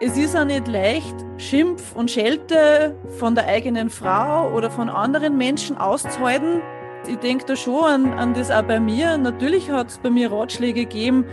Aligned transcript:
es 0.00 0.16
ist 0.16 0.36
auch 0.36 0.44
nicht 0.44 0.68
leicht, 0.68 1.14
Schimpf 1.38 1.94
und 1.96 2.10
Schelte 2.10 2.96
von 3.18 3.34
der 3.34 3.46
eigenen 3.46 3.90
Frau 3.90 4.52
oder 4.52 4.70
von 4.70 4.88
anderen 4.88 5.36
Menschen 5.36 5.76
auszuhalten. 5.76 6.60
Ich 7.08 7.16
denke 7.16 7.46
da 7.46 7.56
schon 7.56 7.84
an, 7.84 8.12
an 8.12 8.34
das 8.34 8.50
auch 8.50 8.62
bei 8.62 8.78
mir. 8.78 9.18
Natürlich 9.18 9.70
hat 9.70 9.88
es 9.88 9.98
bei 9.98 10.10
mir 10.10 10.30
Ratschläge 10.30 10.84
gegeben. 10.84 11.24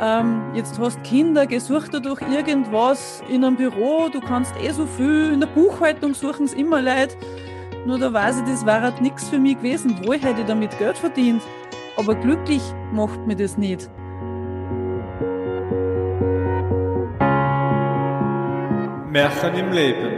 Ähm, 0.00 0.42
jetzt 0.54 0.78
hast 0.78 1.02
Kinder, 1.04 1.46
gesucht 1.46 1.92
dadurch 1.92 2.20
irgendwas 2.22 3.22
in 3.28 3.44
einem 3.44 3.56
Büro, 3.56 4.08
du 4.10 4.20
kannst 4.20 4.54
eh 4.62 4.70
so 4.70 4.84
viel, 4.84 5.32
in 5.32 5.40
der 5.40 5.46
Buchhaltung 5.46 6.12
suchen 6.12 6.44
es 6.44 6.52
immer 6.52 6.82
Leute. 6.82 7.16
Nur 7.86 7.98
da 7.98 8.12
weiß 8.12 8.38
ich, 8.38 8.44
das 8.44 8.66
war 8.66 8.80
halt 8.80 9.00
nichts 9.00 9.28
für 9.28 9.38
mich 9.38 9.56
gewesen. 9.58 10.06
Wohl 10.06 10.18
hätte 10.18 10.40
ich 10.40 10.46
damit 10.46 10.76
Geld 10.78 10.98
verdient. 10.98 11.42
Aber 11.96 12.14
glücklich 12.14 12.62
macht 12.92 13.26
mir 13.26 13.36
das 13.36 13.56
nicht. 13.56 13.90
Märchen 19.16 19.54
im 19.54 19.72
Leben. 19.72 20.12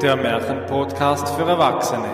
Der 0.00 0.16
Märchenpodcast 0.16 1.28
für 1.36 1.42
Erwachsene. 1.42 2.08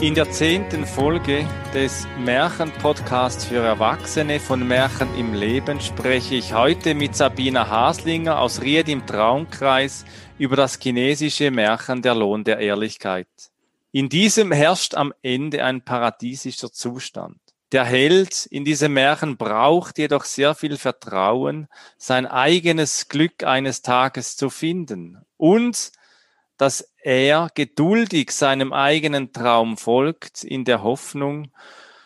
In 0.00 0.14
der 0.14 0.30
zehnten 0.30 0.86
Folge 0.86 1.46
des 1.74 2.08
Märchenpodcasts 2.18 3.44
für 3.44 3.58
Erwachsene 3.58 4.40
von 4.40 4.66
Märchen 4.66 5.14
im 5.18 5.34
Leben 5.34 5.82
spreche 5.82 6.36
ich 6.36 6.54
heute 6.54 6.94
mit 6.94 7.14
Sabina 7.14 7.68
Haslinger 7.68 8.40
aus 8.40 8.62
Ried 8.62 8.88
im 8.88 9.04
Traumkreis 9.04 10.06
über 10.38 10.56
das 10.56 10.78
chinesische 10.80 11.50
Märchen 11.50 12.00
Der 12.00 12.14
Lohn 12.14 12.42
der 12.42 12.56
Ehrlichkeit. 12.58 13.28
In 13.90 14.08
diesem 14.08 14.50
herrscht 14.50 14.94
am 14.94 15.12
Ende 15.20 15.62
ein 15.62 15.84
paradiesischer 15.84 16.72
Zustand. 16.72 17.41
Der 17.72 17.84
Held 17.84 18.44
in 18.46 18.66
diesem 18.66 18.92
Märchen 18.92 19.38
braucht 19.38 19.96
jedoch 19.96 20.24
sehr 20.24 20.54
viel 20.54 20.76
Vertrauen, 20.76 21.68
sein 21.96 22.26
eigenes 22.26 23.08
Glück 23.08 23.44
eines 23.44 23.80
Tages 23.80 24.36
zu 24.36 24.50
finden 24.50 25.24
und 25.38 25.92
dass 26.58 26.86
er 27.02 27.48
geduldig 27.54 28.30
seinem 28.30 28.74
eigenen 28.74 29.32
Traum 29.32 29.78
folgt 29.78 30.44
in 30.44 30.66
der 30.66 30.82
Hoffnung 30.82 31.50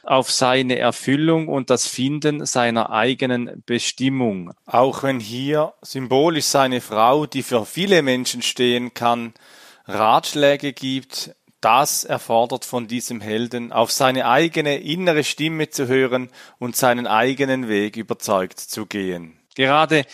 auf 0.05 0.31
seine 0.31 0.79
Erfüllung 0.79 1.49
und 1.49 1.69
das 1.69 1.89
Finden 1.89 2.47
seiner 2.47 2.91
eigenen 2.91 3.65
Bestimmung. 3.67 4.53
Auch 4.67 5.03
wenn 5.03 5.19
hier 5.19 5.75
symbolisch 5.83 6.45
seine 6.45 6.81
Frau, 6.81 7.27
die 7.27 7.43
für 7.43 7.67
viele 7.67 8.03
Menschen 8.03 8.41
stehen 8.41 8.95
kann, 8.95 9.35
Ratschläge 9.87 10.73
gibt, 10.73 11.35
das 11.61 12.05
erfordert 12.05 12.65
von 12.65 12.87
diesem 12.87 13.21
Helden, 13.21 13.73
auf 13.73 13.91
seine 13.91 14.27
eigene 14.27 14.79
innere 14.79 15.25
Stimme 15.25 15.71
zu 15.71 15.89
hören 15.89 16.31
und 16.59 16.77
seinen 16.77 17.07
eigenen 17.07 17.69
Weg 17.69 17.97
überzeugt 17.97 18.61
zu 18.61 18.87
gehen. 18.87 19.41
Gerade 19.55 20.05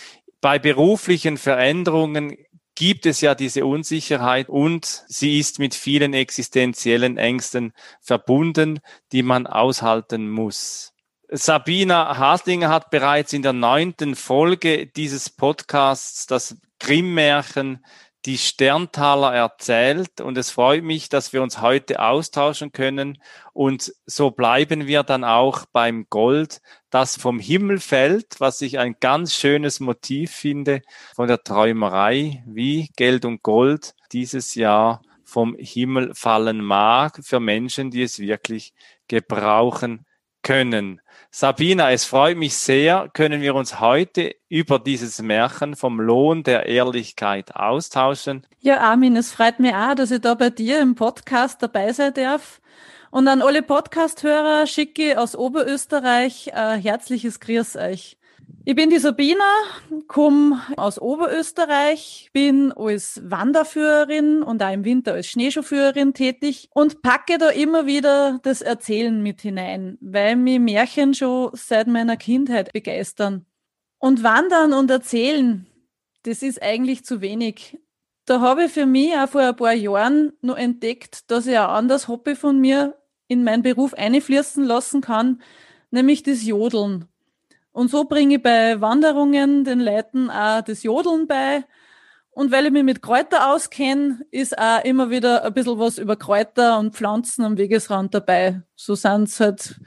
bei 0.40 0.58
beruflichen 0.58 1.38
Veränderungen 1.38 2.36
gibt 2.74 3.06
es 3.06 3.20
ja 3.20 3.34
diese 3.34 3.66
Unsicherheit 3.66 4.48
und 4.48 5.04
sie 5.06 5.38
ist 5.38 5.58
mit 5.58 5.74
vielen 5.74 6.14
existenziellen 6.14 7.18
Ängsten 7.18 7.72
verbunden, 8.00 8.80
die 9.12 9.22
man 9.22 9.46
aushalten 9.46 10.30
muss. 10.30 10.92
Sabina 11.28 12.18
Haslinger 12.18 12.68
hat 12.68 12.90
bereits 12.90 13.32
in 13.32 13.42
der 13.42 13.52
neunten 13.52 14.16
Folge 14.16 14.86
dieses 14.86 15.30
Podcasts 15.30 16.26
das 16.26 16.56
Grimm-Märchen 16.78 17.84
die 18.24 18.38
Sterntaler 18.38 19.34
erzählt 19.34 20.20
und 20.20 20.38
es 20.38 20.50
freut 20.50 20.84
mich, 20.84 21.08
dass 21.08 21.32
wir 21.32 21.42
uns 21.42 21.60
heute 21.60 22.00
austauschen 22.00 22.72
können 22.72 23.20
und 23.52 23.92
so 24.06 24.30
bleiben 24.30 24.86
wir 24.86 25.02
dann 25.02 25.24
auch 25.24 25.66
beim 25.72 26.06
Gold, 26.08 26.60
das 26.90 27.16
vom 27.16 27.40
Himmel 27.40 27.80
fällt, 27.80 28.38
was 28.38 28.60
ich 28.60 28.78
ein 28.78 28.96
ganz 29.00 29.34
schönes 29.34 29.80
Motiv 29.80 30.30
finde 30.30 30.82
von 31.14 31.26
der 31.26 31.42
Träumerei, 31.42 32.42
wie 32.46 32.90
Geld 32.96 33.24
und 33.24 33.42
Gold 33.42 33.94
dieses 34.12 34.54
Jahr 34.54 35.02
vom 35.24 35.56
Himmel 35.58 36.14
fallen 36.14 36.62
mag 36.62 37.20
für 37.24 37.40
Menschen, 37.40 37.90
die 37.90 38.02
es 38.02 38.18
wirklich 38.18 38.72
gebrauchen 39.08 40.06
können. 40.42 41.00
Sabina, 41.34 41.90
es 41.90 42.04
freut 42.04 42.36
mich 42.36 42.54
sehr, 42.54 43.08
können 43.14 43.40
wir 43.40 43.54
uns 43.54 43.80
heute 43.80 44.36
über 44.50 44.78
dieses 44.78 45.22
Märchen 45.22 45.76
vom 45.76 45.98
Lohn 45.98 46.42
der 46.42 46.66
Ehrlichkeit 46.66 47.56
austauschen. 47.56 48.46
Ja, 48.60 48.80
Armin, 48.80 49.16
es 49.16 49.32
freut 49.32 49.58
mich 49.58 49.74
auch, 49.74 49.94
dass 49.94 50.10
ich 50.10 50.20
da 50.20 50.34
bei 50.34 50.50
dir 50.50 50.78
im 50.80 50.94
Podcast 50.94 51.62
dabei 51.62 51.90
sein 51.94 52.12
darf. 52.12 52.60
Und 53.10 53.28
an 53.28 53.40
alle 53.40 53.62
Podcast-Hörer 53.62 54.66
schicke 54.66 55.18
aus 55.18 55.34
Oberösterreich 55.34 56.52
ein 56.52 56.78
herzliches 56.78 57.40
Grüß 57.40 57.76
euch. 57.76 58.18
Ich 58.64 58.76
bin 58.76 58.90
die 58.90 58.98
Sabina, 58.98 59.44
komme 60.06 60.62
aus 60.76 61.00
Oberösterreich, 61.00 62.30
bin 62.32 62.70
als 62.72 63.20
Wanderführerin 63.24 64.42
und 64.42 64.62
auch 64.62 64.72
im 64.72 64.84
Winter 64.84 65.14
als 65.14 65.26
Schneeschuhführerin 65.26 66.14
tätig 66.14 66.68
und 66.72 67.02
packe 67.02 67.38
da 67.38 67.48
immer 67.48 67.86
wieder 67.86 68.38
das 68.44 68.62
Erzählen 68.62 69.20
mit 69.20 69.40
hinein, 69.40 69.98
weil 70.00 70.36
mich 70.36 70.60
Märchen 70.60 71.12
schon 71.12 71.50
seit 71.54 71.88
meiner 71.88 72.16
Kindheit 72.16 72.72
begeistern. 72.72 73.46
Und 73.98 74.22
Wandern 74.22 74.72
und 74.72 74.90
Erzählen, 74.90 75.66
das 76.22 76.42
ist 76.42 76.62
eigentlich 76.62 77.04
zu 77.04 77.20
wenig. 77.20 77.78
Da 78.26 78.40
habe 78.40 78.66
ich 78.66 78.72
für 78.72 78.86
mich 78.86 79.12
auch 79.14 79.28
vor 79.28 79.40
ein 79.40 79.56
paar 79.56 79.72
Jahren 79.72 80.32
nur 80.40 80.56
entdeckt, 80.56 81.30
dass 81.32 81.48
ich 81.48 81.58
ein 81.58 81.66
anderes 81.66 82.06
Hobby 82.06 82.36
von 82.36 82.60
mir 82.60 82.96
in 83.26 83.42
meinen 83.42 83.62
Beruf 83.62 83.94
einfließen 83.94 84.64
lassen 84.64 85.00
kann, 85.00 85.42
nämlich 85.90 86.22
das 86.22 86.44
Jodeln. 86.44 87.08
Und 87.72 87.90
so 87.90 88.04
bringe 88.04 88.36
ich 88.36 88.42
bei 88.42 88.80
Wanderungen 88.80 89.64
den 89.64 89.80
Leuten 89.80 90.30
auch 90.30 90.62
das 90.62 90.82
Jodeln 90.82 91.26
bei. 91.26 91.64
Und 92.30 92.50
weil 92.50 92.66
ich 92.66 92.72
mich 92.72 92.84
mit 92.84 93.02
Kräuter 93.02 93.52
auskenne, 93.52 94.24
ist 94.30 94.56
auch 94.58 94.84
immer 94.84 95.10
wieder 95.10 95.44
ein 95.44 95.52
bisschen 95.52 95.78
was 95.78 95.98
über 95.98 96.16
Kräuter 96.16 96.78
und 96.78 96.94
Pflanzen 96.94 97.44
am 97.44 97.58
Wegesrand 97.58 98.14
dabei. 98.14 98.62
So 98.74 98.94
sind 98.94 99.24
es 99.24 99.40
halt 99.40 99.80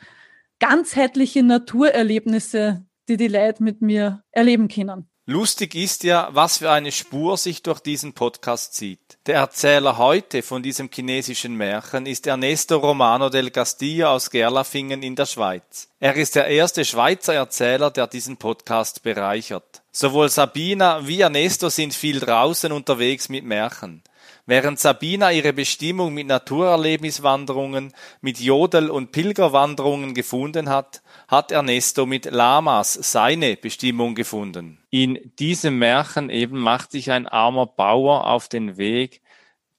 ganzheitliche 0.60 1.44
Naturerlebnisse, 1.44 2.86
die 3.08 3.18
die 3.18 3.28
Leute 3.28 3.64
mit 3.64 3.82
mir 3.82 4.24
erleben 4.32 4.68
können. 4.68 5.10
Lustig 5.28 5.74
ist 5.74 6.04
ja, 6.04 6.30
was 6.34 6.60
für 6.60 6.70
eine 6.70 6.92
Spur 6.92 7.36
sich 7.38 7.64
durch 7.64 7.80
diesen 7.80 8.14
Podcast 8.14 8.76
zieht. 8.76 9.18
Der 9.26 9.38
Erzähler 9.38 9.98
heute 9.98 10.44
von 10.44 10.62
diesem 10.62 10.88
chinesischen 10.94 11.56
Märchen 11.56 12.06
ist 12.06 12.28
Ernesto 12.28 12.78
Romano 12.78 13.30
del 13.30 13.50
Castillo 13.50 14.10
aus 14.10 14.30
Gerlafingen 14.30 15.02
in 15.02 15.16
der 15.16 15.26
Schweiz. 15.26 15.90
Er 16.00 16.16
ist 16.16 16.36
der 16.36 16.46
erste 16.46 16.86
Schweizer 16.86 17.34
Erzähler, 17.34 17.90
der 17.90 18.06
diesen 18.06 18.38
Podcast 18.38 19.02
bereichert. 19.02 19.82
Sowohl 19.92 20.30
Sabina 20.30 21.08
wie 21.08 21.22
Ernesto 21.22 21.70
sind 21.70 21.96
viel 21.96 22.20
draußen 22.20 22.72
unterwegs 22.72 23.28
mit 23.28 23.46
Märchen. 23.46 24.04
Während 24.48 24.78
Sabina 24.78 25.32
ihre 25.32 25.54
Bestimmung 25.54 26.14
mit 26.14 26.28
Naturerlebniswanderungen, 26.28 27.94
mit 28.22 28.40
Jodel- 28.40 28.92
und 28.92 29.12
Pilgerwanderungen 29.12 30.14
gefunden 30.14 30.70
hat, 30.70 31.02
hat 31.28 31.52
Ernesto 31.52 32.06
mit 32.06 32.26
Lamas 32.26 32.94
seine 32.94 33.58
Bestimmung 33.58 34.14
gefunden. 34.14 34.84
In 34.92 35.32
diesem 35.40 35.80
Märchen 35.80 36.30
eben 36.30 36.60
macht 36.60 36.92
sich 36.92 37.10
ein 37.10 37.28
armer 37.28 37.66
Bauer 37.66 38.28
auf 38.28 38.48
den 38.48 38.78
Weg 38.78 39.22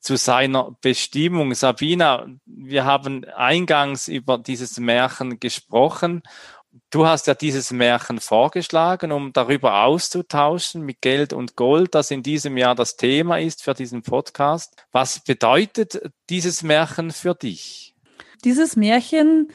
zu 0.01 0.17
seiner 0.17 0.77
Bestimmung. 0.81 1.55
Sabina, 1.55 2.27
wir 2.45 2.85
haben 2.85 3.25
eingangs 3.25 4.09
über 4.09 4.37
dieses 4.37 4.79
Märchen 4.81 5.39
gesprochen 5.39 6.23
Du 6.91 7.07
hast 7.07 7.27
ja 7.27 7.35
dieses 7.35 7.71
Märchen 7.71 8.21
vorgeschlagen, 8.21 9.13
um 9.13 9.33
darüber 9.33 9.85
auszutauschen 9.85 10.83
mit 10.83 11.01
Geld 11.01 11.33
und 11.33 11.57
Gold, 11.57 11.95
das 11.95 12.11
in 12.11 12.23
diesem 12.23 12.57
Jahr 12.57 12.75
das 12.75 12.97
Thema 12.97 13.39
ist 13.39 13.63
für 13.63 13.75
diesen 13.75 14.03
Podcast. 14.03 14.75
Was 14.93 15.21
bedeutet 15.21 16.01
dieses 16.29 16.63
Märchen 16.63 17.11
für 17.11 17.35
dich? 17.35 17.95
Dieses 18.45 18.77
Märchen 18.77 19.49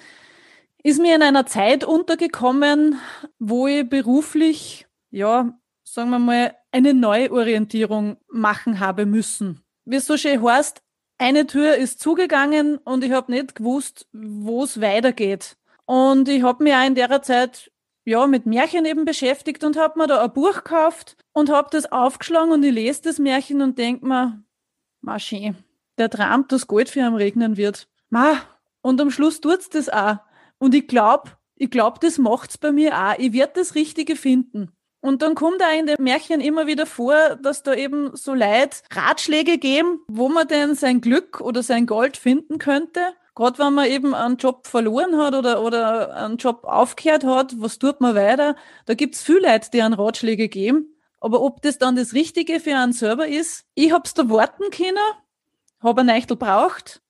ist 0.84 1.00
mir 1.00 1.16
in 1.16 1.22
einer 1.22 1.46
Zeit 1.46 1.84
untergekommen, 1.84 3.00
wo 3.40 3.68
ich 3.68 3.88
beruflich, 3.88 4.88
ja, 5.12 5.54
sagen 5.84 6.10
wir 6.10 6.19
mal, 6.19 6.56
eine 6.72 6.94
Neuorientierung 6.94 8.18
machen 8.30 8.80
habe 8.80 9.06
müssen. 9.06 9.62
Wie 9.86 9.98
es 9.98 10.06
so 10.06 10.18
schön 10.18 10.44
heißt, 10.44 10.81
eine 11.18 11.45
Tür 11.45 11.75
ist 11.75 12.00
zugegangen 12.00 12.78
und 12.78 13.04
ich 13.04 13.12
habe 13.12 13.31
nicht 13.31 13.56
gewusst, 13.56 14.07
wo 14.12 14.63
es 14.63 14.81
weitergeht. 14.81 15.57
Und 15.92 16.30
ich 16.30 16.42
habe 16.42 16.64
mich 16.64 16.74
auch 16.74 16.86
in 16.86 16.96
der 16.96 17.22
Zeit 17.22 17.70
ja 18.06 18.26
mit 18.26 18.46
Märchen 18.46 18.86
eben 18.86 19.04
beschäftigt 19.04 19.62
und 19.66 19.76
habe 19.76 20.00
mir 20.00 20.08
da 20.08 20.24
ein 20.24 20.32
Buch 20.32 20.54
gekauft 20.54 21.18
und 21.34 21.50
habe 21.50 21.68
das 21.70 21.92
aufgeschlagen 21.92 22.54
und 22.54 22.64
ich 22.64 22.72
lese 22.72 23.02
das 23.02 23.20
Märchen 23.20 23.62
und 23.62 23.78
denk 23.78 24.02
mir, 24.02 24.42
ma 25.02 25.20
schön, 25.20 25.58
der 25.98 26.10
Traum, 26.10 26.48
dass 26.48 26.68
Gold 26.68 26.88
für 26.88 27.02
ihn 27.02 27.16
regnen 27.16 27.58
wird. 27.58 27.90
Ma, 28.10 28.38
und 28.82 29.02
am 29.02 29.12
Schluss 29.12 29.42
tut's 29.42 29.68
das 29.68 29.90
auch. 29.90 30.20
Und 30.60 30.74
ich 30.76 30.88
glaube, 30.88 31.32
ich 31.56 31.70
glaube, 31.70 32.00
das 32.00 32.18
macht's 32.18 32.58
bei 32.58 32.72
mir 32.72 32.98
auch. 32.98 33.16
Ich 33.18 33.34
werde 33.34 33.52
das 33.56 33.76
Richtige 33.76 34.16
finden. 34.16 34.72
Und 35.02 35.22
dann 35.22 35.36
kommt 35.36 35.60
da 35.60 35.72
in 35.72 35.88
dem 35.88 36.02
Märchen 36.02 36.40
immer 36.40 36.68
wieder 36.68 36.86
vor, 36.86 37.36
dass 37.36 37.64
da 37.64 37.74
eben 37.74 38.16
so 38.16 38.34
Leute 38.34 38.78
Ratschläge 38.94 39.58
geben, 39.58 40.00
wo 40.08 40.30
man 40.30 40.48
denn 40.48 40.74
sein 40.74 41.02
Glück 41.02 41.42
oder 41.42 41.64
sein 41.64 41.86
Gold 41.86 42.16
finden 42.16 42.60
könnte. 42.60 43.02
Gerade 43.33 43.60
wenn 43.60 43.74
man 43.74 43.89
eben 43.89 44.13
einen 44.13 44.38
Job 44.38 44.68
verloren 44.68 45.18
hat 45.18 45.33
oder, 45.33 45.63
oder 45.63 46.16
einen 46.16 46.38
Job 46.38 46.63
aufgehört 46.66 47.24
hat, 47.24 47.60
was 47.60 47.80
tut 47.80 48.01
man 48.01 48.16
weiter? 48.16 48.56
Da 48.86 48.94
gibt's 48.94 49.22
viele 49.22 49.51
Leute, 49.51 49.69
die 49.72 49.81
einen 49.81 49.94
Ratschläge 49.94 50.50
geben. 50.50 50.95
Aber 51.22 51.42
ob 51.42 51.62
das 51.62 51.78
dann 51.78 51.95
das 51.95 52.13
Richtige 52.13 52.60
für 52.60 52.75
einen 52.75 52.94
selber 52.94 53.28
ist, 53.28 53.66
ich 53.75 53.92
hab's 53.94 54.13
da 54.13 54.30
warten 54.30 54.69
können, 54.72 54.98
habe 55.80 56.01
ein 56.01 56.10
Eichtel 56.10 56.36
braucht. 56.36 57.01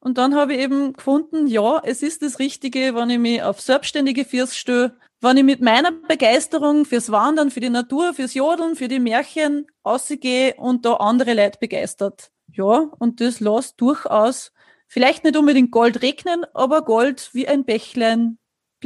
Und 0.00 0.18
dann 0.18 0.34
habe 0.34 0.54
ich 0.54 0.60
eben 0.60 0.92
gefunden, 0.92 1.46
ja, 1.46 1.80
es 1.82 2.02
ist 2.02 2.22
das 2.22 2.38
Richtige, 2.38 2.94
wenn 2.94 3.10
ich 3.10 3.18
mich 3.18 3.42
auf 3.42 3.60
selbstständige 3.60 4.24
Füße 4.24 4.54
stelle, 4.54 4.96
wenn 5.20 5.36
ich 5.36 5.44
mit 5.44 5.60
meiner 5.60 5.90
Begeisterung 5.90 6.84
fürs 6.84 7.10
Wandern, 7.10 7.50
für 7.50 7.60
die 7.60 7.70
Natur, 7.70 8.14
fürs 8.14 8.34
Jodeln, 8.34 8.76
für 8.76 8.88
die 8.88 9.00
Märchen 9.00 9.66
ausgehe 9.82 10.54
und 10.58 10.84
da 10.84 10.94
andere 10.94 11.34
Leute 11.34 11.58
begeistert. 11.58 12.30
Ja, 12.52 12.90
und 12.98 13.20
das 13.20 13.40
lässt 13.40 13.80
durchaus 13.80 14.52
vielleicht 14.86 15.24
nicht 15.24 15.36
unbedingt 15.36 15.70
Gold 15.70 16.02
regnen, 16.02 16.44
aber 16.54 16.82
Gold 16.82 17.30
wie 17.32 17.48
ein 17.48 17.64
Bächlein 17.64 18.38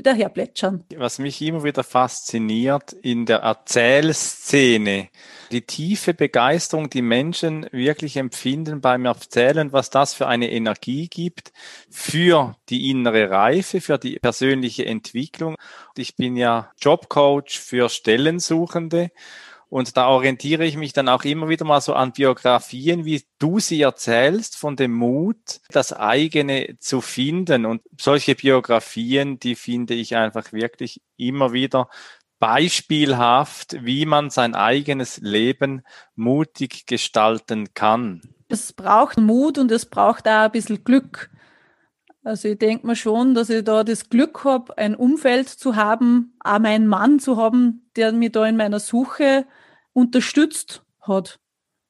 daherplätschern. 0.02 0.85
Was 0.97 1.19
mich 1.19 1.43
immer 1.43 1.64
wieder 1.64 1.85
fasziniert 1.85 2.93
in 2.93 3.26
der 3.26 3.38
Erzählszene, 3.38 5.08
die 5.50 5.62
tiefe 5.62 6.14
Begeisterung, 6.14 6.91
die 6.91 7.02
Menschen 7.02 7.67
wirklich 7.73 8.17
empfinden 8.17 8.81
beim 8.81 9.05
Erzählen, 9.05 9.73
was 9.73 9.91
das 9.91 10.14
für 10.14 10.26
eine 10.26 10.50
Energie 10.50 11.08
gibt 11.08 11.52
für 11.91 12.56
die 12.69 12.91
innere 12.91 13.31
Reife, 13.31 13.81
für 13.81 13.99
die 13.99 14.19
persönliche 14.20 14.87
Entwicklung. 14.87 15.56
Ich 15.96 16.17
bin 16.17 16.37
ja 16.37 16.70
Jobcoach 16.81 17.58
für 17.58 17.88
Stellensuchende 17.88 19.11
und 19.70 19.96
da 19.96 20.08
orientiere 20.08 20.64
ich 20.64 20.76
mich 20.76 20.93
dann 20.93 21.08
auch 21.08 21.22
immer 21.22 21.49
wieder 21.49 21.64
mal 21.64 21.81
so 21.81 21.94
an 21.94 22.11
Biografien, 22.12 23.05
wie 23.05 23.22
du 23.38 23.61
sie 23.61 23.81
erzählst, 23.81 24.56
von 24.56 24.75
dem 24.75 24.93
Mut, 24.93 25.61
das 25.70 25.93
eigene 25.93 26.76
zu 26.81 27.00
finden. 27.00 27.64
Und 27.64 27.81
solche 27.99 28.34
Biografien, 28.34 29.38
die 29.38 29.55
finde 29.55 29.94
ich 29.94 30.17
einfach 30.17 30.52
wirklich 30.52 31.00
immer 31.17 31.52
wieder 31.52 31.88
beispielhaft, 32.40 33.76
wie 33.84 34.06
man 34.06 34.31
sein 34.31 34.56
eigenes 34.56 35.19
Leben 35.19 35.82
mutig 36.17 36.87
gestalten 36.87 37.72
kann. 37.72 38.22
Es 38.49 38.72
braucht 38.72 39.19
Mut 39.19 39.56
und 39.56 39.70
es 39.70 39.87
braucht 39.87 40.26
auch 40.26 40.46
ein 40.46 40.50
bisschen 40.50 40.82
Glück. 40.82 41.31
Also 42.25 42.49
ich 42.49 42.58
denke 42.58 42.88
mir 42.88 42.96
schon, 42.96 43.34
dass 43.34 43.50
ich 43.50 43.62
da 43.62 43.84
das 43.84 44.08
Glück 44.11 44.43
habe, 44.43 44.76
ein 44.76 44.96
Umfeld 44.96 45.49
zu 45.49 45.76
haben, 45.76 46.34
auch 46.40 46.58
meinen 46.58 46.88
Mann 46.88 47.20
zu 47.20 47.37
haben, 47.37 47.88
der 47.94 48.11
mir 48.12 48.31
da 48.31 48.46
in 48.46 48.56
meiner 48.56 48.81
Suche 48.81 49.46
unterstützt 49.92 50.84
hat. 51.00 51.38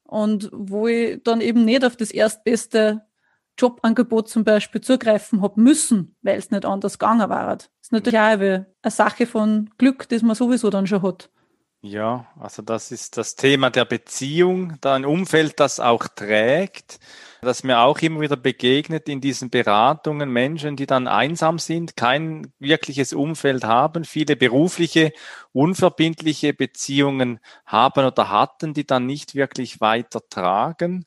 Und 0.04 0.50
wo 0.52 0.88
ich 0.88 1.22
dann 1.22 1.40
eben 1.40 1.64
nicht 1.64 1.84
auf 1.84 1.96
das 1.96 2.10
erstbeste 2.10 3.02
Jobangebot 3.58 4.28
zum 4.28 4.44
Beispiel 4.44 4.80
zugreifen 4.80 5.42
habe 5.42 5.60
müssen, 5.60 6.16
weil 6.22 6.38
es 6.38 6.50
nicht 6.50 6.64
anders 6.64 6.98
gegangen 6.98 7.28
war. 7.28 7.56
Das 7.56 7.70
ist 7.82 7.92
natürlich 7.92 8.18
auch 8.18 8.22
eine 8.22 8.66
Sache 8.86 9.26
von 9.26 9.70
Glück, 9.78 10.08
das 10.08 10.22
man 10.22 10.34
sowieso 10.34 10.70
dann 10.70 10.86
schon 10.86 11.02
hat. 11.02 11.30
Ja, 11.82 12.26
also 12.38 12.62
das 12.62 12.92
ist 12.92 13.16
das 13.16 13.36
Thema 13.36 13.70
der 13.70 13.84
Beziehung, 13.84 14.74
da 14.80 14.94
ein 14.94 15.06
Umfeld, 15.06 15.60
das 15.60 15.80
auch 15.80 16.08
trägt 16.08 16.98
dass 17.42 17.64
mir 17.64 17.80
auch 17.80 17.98
immer 17.98 18.20
wieder 18.20 18.36
begegnet 18.36 19.08
in 19.08 19.20
diesen 19.20 19.50
Beratungen 19.50 20.30
Menschen, 20.30 20.76
die 20.76 20.86
dann 20.86 21.08
einsam 21.08 21.58
sind, 21.58 21.96
kein 21.96 22.52
wirkliches 22.58 23.12
Umfeld 23.12 23.64
haben, 23.64 24.04
viele 24.04 24.36
berufliche, 24.36 25.12
unverbindliche 25.52 26.52
Beziehungen 26.52 27.40
haben 27.66 28.04
oder 28.04 28.30
hatten, 28.30 28.74
die 28.74 28.86
dann 28.86 29.06
nicht 29.06 29.34
wirklich 29.34 29.80
weiter 29.80 30.20
tragen. 30.28 31.06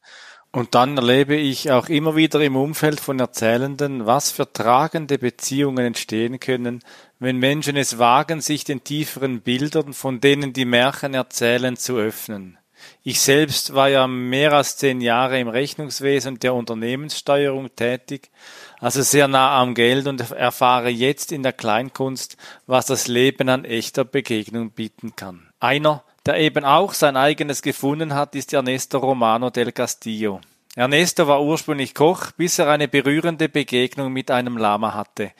Und 0.55 0.75
dann 0.75 0.95
erlebe 0.97 1.35
ich 1.35 1.71
auch 1.71 1.89
immer 1.89 2.15
wieder 2.15 2.39
im 2.41 2.55
Umfeld 2.55 2.99
von 2.99 3.19
Erzählenden, 3.19 4.05
was 4.05 4.29
für 4.29 4.53
tragende 4.53 5.17
Beziehungen 5.17 5.83
entstehen 5.83 6.39
können, 6.39 6.83
wenn 7.17 7.37
Menschen 7.37 7.75
es 7.75 7.97
wagen, 7.97 8.39
sich 8.39 8.63
den 8.63 8.83
tieferen 8.83 9.41
Bildern, 9.41 9.93
von 9.93 10.21
denen 10.21 10.53
die 10.53 10.65
Märchen 10.65 11.15
erzählen, 11.15 11.75
zu 11.75 11.97
öffnen. 11.97 12.59
Ich 13.05 13.19
selbst 13.19 13.73
war 13.73 13.89
ja 13.89 14.07
mehr 14.07 14.53
als 14.53 14.77
zehn 14.77 15.01
Jahre 15.01 15.37
im 15.37 15.49
Rechnungswesen 15.49 16.39
der 16.39 16.53
Unternehmenssteuerung 16.53 17.75
tätig, 17.75 18.31
also 18.79 19.01
sehr 19.01 19.27
nah 19.27 19.59
am 19.59 19.75
Geld 19.75 20.07
und 20.07 20.31
erfahre 20.31 20.87
jetzt 20.87 21.33
in 21.33 21.43
der 21.43 21.51
Kleinkunst, 21.51 22.37
was 22.65 22.85
das 22.85 23.07
Leben 23.07 23.49
an 23.49 23.65
echter 23.65 24.05
Begegnung 24.05 24.71
bieten 24.71 25.17
kann. 25.17 25.49
Einer, 25.59 26.05
der 26.25 26.39
eben 26.39 26.63
auch 26.63 26.93
sein 26.93 27.17
eigenes 27.17 27.61
gefunden 27.61 28.13
hat, 28.13 28.35
ist 28.35 28.53
Ernesto 28.53 28.99
Romano 28.99 29.49
del 29.49 29.73
Castillo. 29.73 30.39
Ernesto 30.75 31.27
war 31.27 31.43
ursprünglich 31.43 31.93
Koch, 31.93 32.31
bis 32.31 32.57
er 32.57 32.67
eine 32.67 32.87
berührende 32.87 33.47
Begegnung 33.47 34.11
mit 34.11 34.31
einem 34.31 34.57
Lama 34.57 34.95
hatte. 34.95 35.31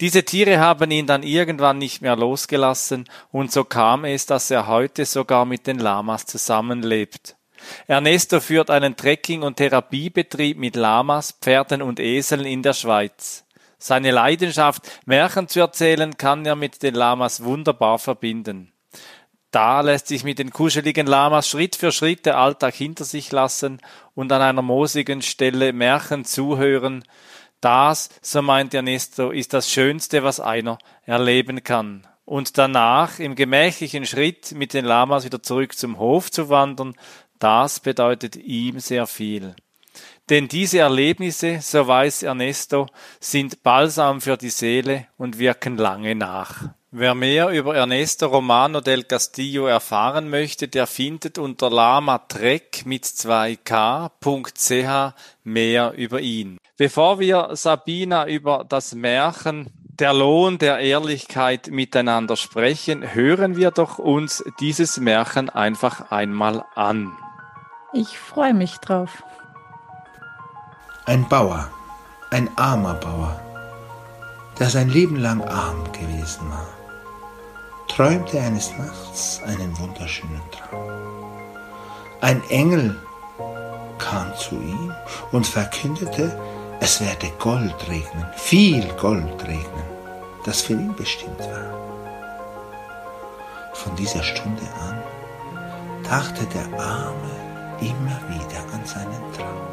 Diese 0.00 0.24
Tiere 0.24 0.58
haben 0.58 0.90
ihn 0.90 1.06
dann 1.06 1.22
irgendwann 1.22 1.78
nicht 1.78 2.02
mehr 2.02 2.16
losgelassen, 2.16 3.08
und 3.30 3.52
so 3.52 3.62
kam 3.62 4.04
es, 4.04 4.26
dass 4.26 4.50
er 4.50 4.66
heute 4.66 5.04
sogar 5.04 5.44
mit 5.44 5.68
den 5.68 5.78
Lamas 5.78 6.26
zusammenlebt. 6.26 7.36
Ernesto 7.86 8.40
führt 8.40 8.68
einen 8.68 8.96
Trekking- 8.96 9.42
und 9.42 9.58
Therapiebetrieb 9.58 10.58
mit 10.58 10.74
Lamas, 10.74 11.36
Pferden 11.40 11.82
und 11.82 12.00
Eseln 12.00 12.44
in 12.44 12.62
der 12.64 12.72
Schweiz. 12.72 13.44
Seine 13.78 14.10
Leidenschaft, 14.10 14.90
Märchen 15.06 15.46
zu 15.46 15.60
erzählen, 15.60 16.16
kann 16.16 16.44
er 16.44 16.56
mit 16.56 16.82
den 16.82 16.94
Lamas 16.94 17.44
wunderbar 17.44 18.00
verbinden. 18.00 18.72
Da 19.50 19.80
lässt 19.80 20.06
sich 20.06 20.22
mit 20.22 20.38
den 20.38 20.50
kuscheligen 20.50 21.06
Lamas 21.06 21.48
Schritt 21.48 21.74
für 21.74 21.90
Schritt 21.90 22.24
der 22.24 22.38
Alltag 22.38 22.74
hinter 22.74 23.04
sich 23.04 23.32
lassen 23.32 23.80
und 24.14 24.30
an 24.30 24.42
einer 24.42 24.62
moosigen 24.62 25.22
Stelle 25.22 25.72
Märchen 25.72 26.24
zuhören. 26.24 27.04
Das, 27.60 28.10
so 28.22 28.42
meint 28.42 28.74
Ernesto, 28.74 29.30
ist 29.30 29.52
das 29.52 29.70
Schönste, 29.70 30.22
was 30.22 30.38
einer 30.38 30.78
erleben 31.04 31.64
kann. 31.64 32.06
Und 32.24 32.58
danach 32.58 33.18
im 33.18 33.34
gemächlichen 33.34 34.06
Schritt 34.06 34.52
mit 34.52 34.72
den 34.72 34.84
Lamas 34.84 35.24
wieder 35.24 35.42
zurück 35.42 35.76
zum 35.76 35.98
Hof 35.98 36.30
zu 36.30 36.48
wandern, 36.48 36.94
das 37.40 37.80
bedeutet 37.80 38.36
ihm 38.36 38.78
sehr 38.78 39.08
viel. 39.08 39.56
Denn 40.28 40.46
diese 40.46 40.78
Erlebnisse, 40.78 41.58
so 41.60 41.88
weiß 41.88 42.22
Ernesto, 42.22 42.86
sind 43.18 43.64
Balsam 43.64 44.20
für 44.20 44.36
die 44.36 44.50
Seele 44.50 45.08
und 45.16 45.40
wirken 45.40 45.76
lange 45.76 46.14
nach. 46.14 46.68
Wer 46.92 47.14
mehr 47.14 47.50
über 47.50 47.76
Ernesto 47.76 48.26
Romano 48.26 48.80
del 48.80 49.04
Castillo 49.04 49.66
erfahren 49.66 50.28
möchte, 50.28 50.66
der 50.66 50.88
findet 50.88 51.38
unter 51.38 51.70
lamatrek 51.70 52.84
mit 52.84 53.04
2k.ch 53.04 54.10
mehr 55.44 55.92
über 55.92 56.20
ihn. 56.20 56.58
Bevor 56.76 57.20
wir 57.20 57.50
Sabina 57.52 58.26
über 58.26 58.66
das 58.68 58.96
Märchen 58.96 59.70
der 60.00 60.12
Lohn 60.12 60.58
der 60.58 60.80
Ehrlichkeit 60.80 61.68
miteinander 61.68 62.34
sprechen, 62.34 63.14
hören 63.14 63.56
wir 63.56 63.70
doch 63.70 64.00
uns 64.00 64.42
dieses 64.58 64.98
Märchen 64.98 65.48
einfach 65.48 66.10
einmal 66.10 66.64
an. 66.74 67.16
Ich 67.92 68.18
freue 68.18 68.54
mich 68.54 68.78
drauf. 68.78 69.22
Ein 71.06 71.28
Bauer, 71.28 71.70
ein 72.30 72.50
armer 72.58 72.94
Bauer, 72.94 73.40
der 74.58 74.70
sein 74.70 74.88
Leben 74.88 75.14
lang 75.14 75.40
arm 75.42 75.84
gewesen 75.92 76.50
war 76.50 76.79
träumte 77.90 78.40
eines 78.40 78.72
Nachts 78.78 79.40
einen 79.44 79.76
wunderschönen 79.78 80.42
Traum. 80.52 80.90
Ein 82.20 82.42
Engel 82.48 82.96
kam 83.98 84.34
zu 84.36 84.54
ihm 84.54 84.94
und 85.32 85.46
verkündete, 85.46 86.38
es 86.80 87.00
werde 87.00 87.30
Gold 87.38 87.74
regnen, 87.88 88.26
viel 88.36 88.86
Gold 88.94 89.42
regnen, 89.42 89.84
das 90.44 90.62
für 90.62 90.74
ihn 90.74 90.94
bestimmt 90.94 91.40
war. 91.40 91.74
Von 93.74 93.96
dieser 93.96 94.22
Stunde 94.22 94.62
an 94.80 95.02
dachte 96.04 96.46
der 96.46 96.66
Arme 96.80 97.30
immer 97.80 98.20
wieder 98.28 98.60
an 98.72 98.84
seinen 98.84 99.32
Traum 99.36 99.68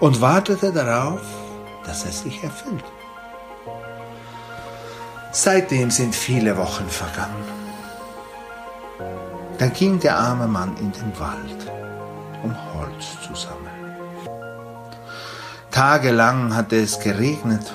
und 0.00 0.20
wartete 0.20 0.72
darauf, 0.72 1.22
dass 1.84 2.04
er 2.04 2.12
sich 2.12 2.42
erfüllt. 2.42 2.84
Seitdem 5.36 5.90
sind 5.90 6.14
viele 6.14 6.56
Wochen 6.56 6.88
vergangen. 6.88 7.44
Da 9.58 9.66
ging 9.66 9.98
der 9.98 10.16
arme 10.16 10.46
Mann 10.46 10.76
in 10.76 10.92
den 10.92 11.18
Wald, 11.18 11.72
um 12.44 12.54
Holz 12.72 13.20
zu 13.20 13.34
sammeln. 13.34 13.96
Tagelang 15.72 16.54
hatte 16.54 16.76
es 16.76 17.00
geregnet 17.00 17.74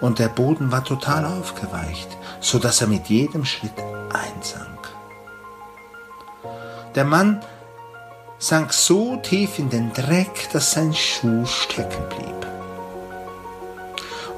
und 0.00 0.20
der 0.20 0.28
Boden 0.28 0.70
war 0.70 0.84
total 0.84 1.24
aufgeweicht, 1.24 2.06
so 2.38 2.60
dass 2.60 2.80
er 2.80 2.86
mit 2.86 3.08
jedem 3.08 3.44
Schritt 3.44 3.74
einsank. 4.12 4.88
Der 6.94 7.04
Mann 7.04 7.40
sank 8.38 8.72
so 8.72 9.16
tief 9.16 9.58
in 9.58 9.70
den 9.70 9.92
Dreck, 9.92 10.50
dass 10.52 10.70
sein 10.70 10.94
Schuh 10.94 11.46
stecken 11.46 12.08
blieb. 12.10 12.46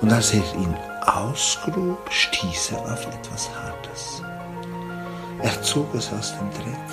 Und 0.01 0.11
als 0.11 0.33
er 0.33 0.55
ihn 0.55 0.75
ausgrub, 1.17 1.99
stieß 2.11 2.73
er 2.73 2.93
auf 2.93 3.07
etwas 3.07 3.51
Hartes. 3.55 4.23
Er 5.41 5.63
zog 5.63 5.95
es 5.95 6.13
aus 6.13 6.35
dem 6.39 6.51
Dreck. 6.51 6.89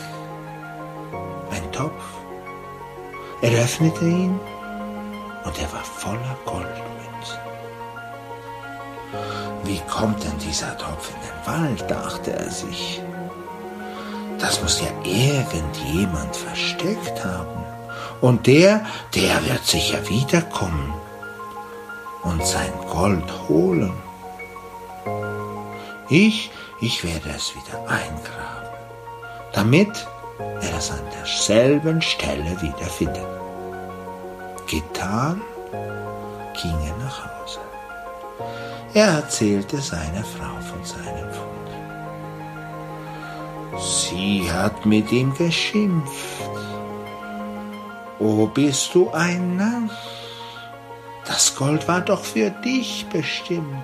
Ein 1.52 1.72
Topf. 1.72 2.04
Er 3.42 3.52
öffnete 3.64 4.06
ihn 4.06 4.40
und 5.44 5.60
er 5.60 5.72
war 5.74 5.84
voller 5.84 6.38
Goldmünzen. 6.46 7.40
Wie 9.64 9.82
kommt 9.90 10.24
denn 10.24 10.38
dieser 10.40 10.78
Topf 10.78 11.10
in 11.10 11.22
den 11.22 11.36
Wald, 11.46 11.90
dachte 11.90 12.34
er 12.34 12.50
sich. 12.50 13.02
Das 14.40 14.62
muss 14.62 14.82
ja 14.82 14.88
irgendjemand 15.04 16.36
versteckt 16.36 17.24
haben. 17.24 17.64
Und 18.22 18.48
der, 18.48 18.86
der 19.14 19.46
wird 19.46 19.66
sicher 19.66 20.08
wiederkommen 20.08 20.94
und 22.24 22.46
sein 22.46 22.72
Gold 22.90 23.32
holen. 23.48 23.94
Ich, 26.18 26.50
ich 26.80 27.04
werde 27.04 27.30
es 27.36 27.54
wieder 27.58 27.78
eingraben, 27.90 28.70
damit 29.52 30.08
er 30.40 30.78
es 30.78 30.90
an 30.90 31.02
derselben 31.20 32.02
Stelle 32.02 32.56
wieder 32.62 32.86
findet. 32.86 33.28
Getan, 34.66 35.42
ging 36.54 36.78
er 36.88 36.96
nach 37.04 37.20
Hause. 37.26 37.60
Er 38.94 39.08
erzählte 39.08 39.82
seiner 39.82 40.24
Frau 40.24 40.56
von 40.62 40.86
seinem 40.86 41.34
Fund. 41.34 41.70
Sie 43.78 44.50
hat 44.50 44.86
mit 44.86 45.12
ihm 45.12 45.34
geschimpft. 45.34 46.50
Oh, 48.20 48.46
bist 48.46 48.96
du 48.96 49.12
ein 49.12 49.58
Narr? 49.58 49.90
Das 51.26 51.54
Gold 51.58 51.86
war 51.90 52.00
doch 52.00 52.24
für 52.24 52.52
dich 52.52 53.06
bestimmt. 53.12 53.84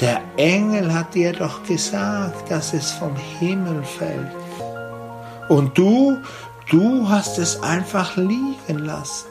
Der 0.00 0.22
Engel 0.38 0.94
hat 0.94 1.14
dir 1.14 1.34
doch 1.34 1.62
gesagt, 1.64 2.50
dass 2.50 2.72
es 2.72 2.90
vom 2.90 3.14
Himmel 3.16 3.82
fällt. 3.84 4.30
Und 5.50 5.76
du, 5.76 6.16
du 6.70 7.06
hast 7.06 7.36
es 7.36 7.62
einfach 7.62 8.16
liegen 8.16 8.78
lassen. 8.78 9.28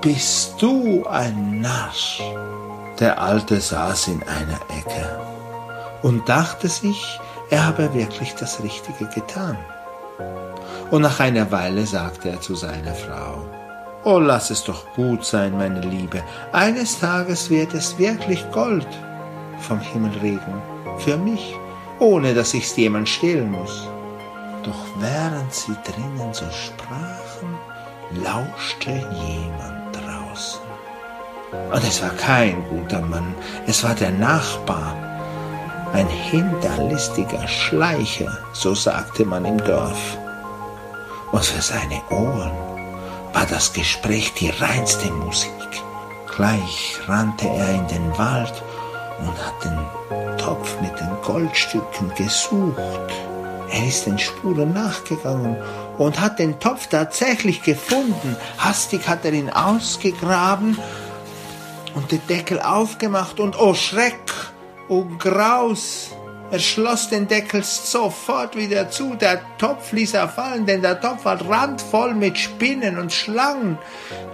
Bist 0.00 0.54
du 0.60 1.04
ein 1.06 1.60
Narr? 1.60 1.92
Der 2.98 3.20
Alte 3.20 3.60
saß 3.60 4.08
in 4.08 4.22
einer 4.22 4.60
Ecke 4.78 5.20
und 6.00 6.26
dachte 6.26 6.68
sich, 6.68 7.20
er 7.50 7.66
habe 7.66 7.92
wirklich 7.92 8.34
das 8.36 8.62
Richtige 8.62 9.06
getan. 9.14 9.58
Und 10.90 11.02
nach 11.02 11.20
einer 11.20 11.50
Weile 11.50 11.84
sagte 11.84 12.30
er 12.30 12.40
zu 12.40 12.54
seiner 12.54 12.94
Frau, 12.94 13.44
Oh, 14.04 14.18
lass 14.18 14.48
es 14.48 14.64
doch 14.64 14.90
gut 14.94 15.26
sein, 15.26 15.58
meine 15.58 15.82
Liebe. 15.82 16.22
Eines 16.52 16.98
Tages 16.98 17.50
wird 17.50 17.74
es 17.74 17.98
wirklich 17.98 18.50
Gold 18.50 18.88
vom 19.60 19.80
Himmel 19.80 20.12
regnen. 20.18 20.62
Für 20.98 21.16
mich, 21.16 21.56
ohne 21.98 22.34
dass 22.34 22.54
ich's 22.54 22.76
jemand 22.76 23.08
stehlen 23.08 23.50
muss. 23.50 23.88
Doch 24.62 24.84
während 24.98 25.52
sie 25.54 25.76
drinnen 25.84 26.32
so 26.32 26.44
sprachen, 26.50 27.56
lauschte 28.22 28.90
jemand 28.90 29.96
draußen. 29.96 30.60
Und 31.72 31.84
es 31.84 32.02
war 32.02 32.10
kein 32.10 32.62
guter 32.68 33.00
Mann, 33.00 33.34
es 33.66 33.82
war 33.82 33.94
der 33.94 34.10
Nachbar. 34.10 34.94
Ein 35.92 36.08
hinterlistiger 36.08 37.48
Schleicher, 37.48 38.38
so 38.52 38.74
sagte 38.74 39.24
man 39.24 39.44
im 39.44 39.58
Dorf. 39.58 40.18
Und 41.32 41.44
für 41.44 41.60
seine 41.60 42.00
Ohren 42.10 42.52
war 43.32 43.46
das 43.46 43.72
Gespräch 43.72 44.32
die 44.34 44.50
reinste 44.50 45.10
Musik. 45.10 45.50
Gleich 46.36 46.96
rannte 47.06 47.48
er 47.48 47.74
in 47.74 47.86
den 47.88 48.18
Wald 48.18 48.62
und 49.20 49.46
hat 49.46 49.64
den 49.64 50.36
Topf 50.38 50.80
mit 50.80 50.98
den 50.98 51.10
Goldstücken 51.22 52.12
gesucht. 52.16 52.80
Er 53.70 53.86
ist 53.86 54.06
den 54.06 54.18
Spuren 54.18 54.72
nachgegangen 54.72 55.56
und 55.96 56.20
hat 56.20 56.38
den 56.38 56.58
Topf 56.58 56.88
tatsächlich 56.88 57.62
gefunden. 57.62 58.36
Hastig 58.58 59.06
hat 59.06 59.24
er 59.24 59.32
ihn 59.32 59.50
ausgegraben 59.50 60.78
und 61.94 62.10
den 62.10 62.26
Deckel 62.26 62.60
aufgemacht 62.60 63.38
und 63.38 63.58
oh 63.60 63.74
Schreck, 63.74 64.32
oh 64.88 65.04
Graus, 65.18 66.10
er 66.50 66.58
schloss 66.58 67.08
den 67.08 67.28
Deckel 67.28 67.62
sofort 67.62 68.56
wieder 68.56 68.90
zu. 68.90 69.14
Der 69.14 69.40
Topf 69.58 69.92
ließ 69.92 70.14
er 70.14 70.28
fallen, 70.28 70.66
denn 70.66 70.82
der 70.82 71.00
Topf 71.00 71.24
war 71.24 71.40
randvoll 71.48 72.14
mit 72.14 72.38
Spinnen 72.38 72.98
und 72.98 73.12
Schlangen, 73.12 73.78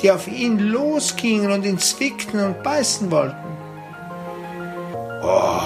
die 0.00 0.10
auf 0.10 0.26
ihn 0.26 0.58
losgingen 0.58 1.52
und 1.52 1.66
ihn 1.66 1.78
zwickten 1.78 2.42
und 2.42 2.62
beißen 2.62 3.10
wollten. 3.10 3.45
Oh, 5.28 5.58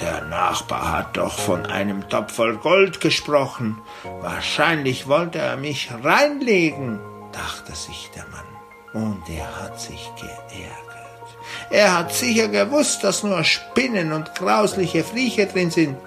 der 0.00 0.22
Nachbar 0.22 0.90
hat 0.90 1.18
doch 1.18 1.38
von 1.38 1.66
einem 1.66 2.08
Topf 2.08 2.36
voll 2.36 2.56
Gold 2.56 3.02
gesprochen. 3.02 3.82
Wahrscheinlich 4.22 5.08
wollte 5.08 5.40
er 5.40 5.58
mich 5.58 5.90
reinlegen, 6.02 6.98
dachte 7.30 7.74
sich 7.74 8.10
der 8.14 8.24
Mann. 8.28 9.04
Und 9.04 9.28
er 9.28 9.60
hat 9.60 9.78
sich 9.78 10.10
geärgert. 10.16 11.36
Er 11.68 11.98
hat 11.98 12.14
sicher 12.14 12.48
gewusst, 12.48 13.04
dass 13.04 13.22
nur 13.22 13.44
Spinnen 13.44 14.14
und 14.14 14.34
grausliche 14.34 15.04
Viecher 15.04 15.46
drin 15.46 15.70
sind. 15.70 15.98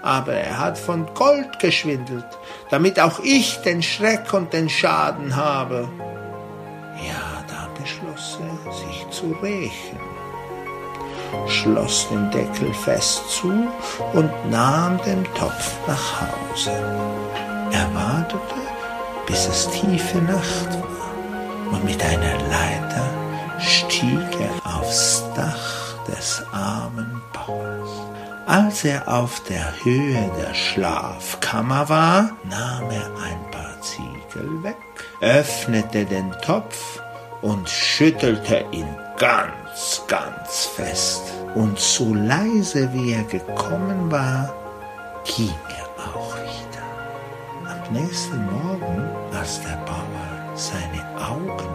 Aber 0.00 0.32
er 0.32 0.58
hat 0.58 0.78
von 0.78 1.12
Gold 1.14 1.58
geschwindelt, 1.58 2.38
damit 2.70 2.98
auch 2.98 3.20
ich 3.20 3.58
den 3.58 3.82
Schreck 3.82 4.32
und 4.32 4.54
den 4.54 4.70
Schaden 4.70 5.36
habe. 5.36 5.86
Ja, 7.06 7.44
da 7.46 7.68
beschloss 7.78 8.38
er, 8.40 8.72
sich 8.72 9.06
zu 9.10 9.36
rächen, 9.42 10.00
schloss 11.46 12.08
den 12.08 12.30
Deckel 12.30 12.72
fest 12.72 13.22
zu 13.30 13.68
und 14.12 14.30
nahm 14.50 14.98
den 15.04 15.24
Topf 15.34 15.74
nach 15.86 16.22
Hause. 16.22 16.70
Er 17.72 17.94
wartete, 17.94 18.60
bis 19.26 19.46
es 19.46 19.68
tiefe 19.70 20.18
Nacht 20.18 20.68
war 20.70 21.72
und 21.72 21.84
mit 21.84 22.02
einer 22.04 22.38
Leiter 22.48 23.08
stieg 23.58 24.18
er 24.40 24.78
aufs 24.78 25.24
Dach 25.34 25.94
des 26.06 26.42
armen 26.52 27.20
Bauers. 27.32 27.90
Als 28.46 28.84
er 28.84 29.08
auf 29.08 29.40
der 29.48 29.72
Höhe 29.84 30.30
der 30.38 30.52
Schlafkammer 30.52 31.88
war, 31.88 32.30
nahm 32.44 32.90
er 32.90 33.06
ein 33.22 33.50
paar 33.50 33.80
Ziegel 33.80 34.62
weg, 34.62 34.76
öffnete 35.20 36.04
den 36.04 36.32
Topf 36.44 37.00
und 37.40 37.68
schüttelte 37.68 38.64
ihn 38.72 38.88
ganz, 39.22 40.02
ganz 40.08 40.66
fest. 40.66 41.22
Und 41.54 41.78
so 41.78 42.12
leise 42.12 42.92
wie 42.92 43.12
er 43.12 43.22
gekommen 43.22 44.10
war, 44.10 44.52
ging 45.24 45.54
er 45.78 46.04
auch 46.04 46.34
wieder. 46.36 47.70
Am 47.70 47.92
nächsten 47.92 48.44
Morgen, 48.46 49.08
als 49.38 49.60
der 49.60 49.76
Bauer 49.86 50.56
seine 50.56 51.02
Augen 51.16 51.72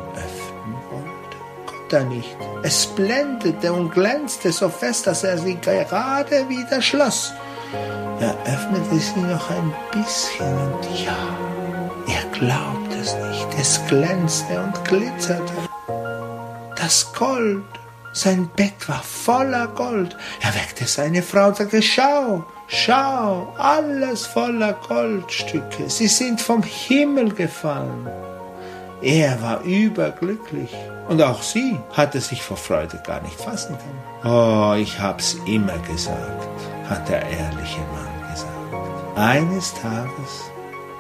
er 1.94 2.04
nicht. 2.04 2.36
Es 2.64 2.86
blendete 2.86 3.72
und 3.72 3.92
glänzte 3.92 4.52
so 4.52 4.68
fest, 4.68 5.08
dass 5.08 5.24
er 5.24 5.38
sie 5.38 5.56
gerade 5.56 6.50
wieder 6.50 6.82
schloss. 6.82 7.32
Er 8.20 8.36
öffnete 8.46 9.00
sie 9.00 9.22
noch 9.22 9.50
ein 9.50 9.74
bisschen 9.94 10.54
und 10.58 11.06
ja, 11.06 11.18
er 12.08 12.38
glaubte 12.38 12.98
es 13.00 13.16
nicht. 13.16 13.48
Es 13.58 13.80
glänzte 13.88 14.60
und 14.62 14.84
glitzerte. 14.84 15.54
Das 16.78 17.12
Gold, 17.14 17.64
sein 18.14 18.50
Bett 18.56 18.88
war 18.88 19.02
voller 19.02 19.68
Gold. 19.68 20.16
Er 20.42 20.54
weckte 20.54 20.86
seine 20.86 21.24
Frau 21.24 21.48
und 21.48 21.58
sagte, 21.58 21.82
schau, 21.82 22.46
schau, 22.68 23.54
alles 23.58 24.28
voller 24.28 24.74
Goldstücke. 24.74 25.90
Sie 25.90 26.08
sind 26.08 26.40
vom 26.40 26.62
Himmel 26.62 27.34
gefallen. 27.34 28.08
Er 29.02 29.42
war 29.42 29.62
überglücklich. 29.62 30.76
Und 31.08 31.22
auch 31.22 31.42
sie 31.42 31.80
hatte 31.94 32.22
sich 32.22 32.42
vor 32.42 32.58
Freude 32.58 33.02
gar 33.06 33.22
nicht 33.22 33.40
fassen 33.40 33.78
können. 33.78 34.34
Oh, 34.34 34.74
ich 34.76 35.00
hab's 35.00 35.38
immer 35.46 35.78
gesagt, 35.80 36.48
hat 36.90 37.08
der 37.08 37.22
ehrliche 37.24 37.80
Mann 37.80 38.32
gesagt. 38.32 39.18
Eines 39.18 39.74
Tages 39.74 40.52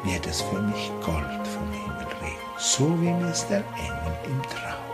wird 0.04 0.26
es 0.26 0.42
für 0.42 0.62
mich 0.62 0.92
Gold 1.04 1.48
vom 1.48 1.72
Himmel 1.72 2.08
regnen, 2.22 2.58
so 2.58 2.86
wie 3.02 3.12
mir's 3.12 3.46
der 3.48 3.64
Engel 3.76 4.18
im 4.26 4.42
Traum. 4.44 4.87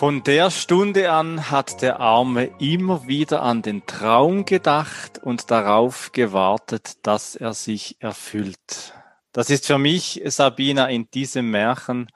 Von 0.00 0.22
der 0.22 0.50
Stunde 0.50 1.12
an 1.12 1.50
hat 1.50 1.82
der 1.82 2.00
Arme 2.00 2.50
immer 2.58 3.06
wieder 3.06 3.42
an 3.42 3.60
den 3.60 3.84
Traum 3.84 4.46
gedacht 4.46 5.18
und 5.18 5.50
darauf 5.50 6.12
gewartet, 6.12 7.06
dass 7.06 7.36
er 7.36 7.52
sich 7.52 7.96
erfüllt. 8.00 8.94
Das 9.32 9.50
ist 9.50 9.66
für 9.66 9.76
mich, 9.76 10.22
Sabina, 10.24 10.88
in 10.88 11.10
diesem 11.10 11.50
Märchen 11.50 12.08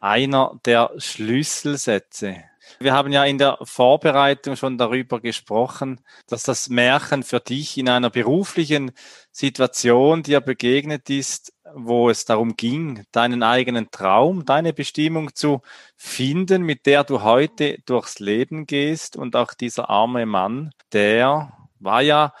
einer 0.00 0.58
der 0.64 0.92
Schlüsselsätze. 0.96 2.42
Wir 2.78 2.92
haben 2.92 3.12
ja 3.12 3.24
in 3.24 3.38
der 3.38 3.58
Vorbereitung 3.62 4.56
schon 4.56 4.78
darüber 4.78 5.20
gesprochen, 5.20 6.00
dass 6.26 6.42
das 6.42 6.68
Märchen 6.68 7.22
für 7.22 7.40
dich 7.40 7.78
in 7.78 7.88
einer 7.88 8.10
beruflichen 8.10 8.92
Situation 9.30 10.22
dir 10.22 10.40
begegnet 10.40 11.10
ist, 11.10 11.52
wo 11.74 12.10
es 12.10 12.24
darum 12.24 12.56
ging, 12.56 13.04
deinen 13.12 13.42
eigenen 13.42 13.90
Traum, 13.90 14.44
deine 14.44 14.72
Bestimmung 14.72 15.34
zu 15.34 15.60
finden, 15.96 16.62
mit 16.62 16.86
der 16.86 17.04
du 17.04 17.22
heute 17.22 17.78
durchs 17.86 18.18
Leben 18.18 18.66
gehst. 18.66 19.16
Und 19.16 19.36
auch 19.36 19.54
dieser 19.54 19.90
arme 19.90 20.26
Mann, 20.26 20.72
der 20.92 21.52
war 21.78 22.02
ja 22.02 22.32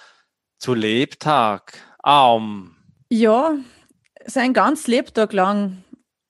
zu 0.58 0.74
Lebtag 0.74 1.78
arm. 2.02 2.76
Ja, 3.10 3.54
sein 4.24 4.52
ganz 4.52 4.86
Lebtag 4.86 5.32
lang. 5.32 5.84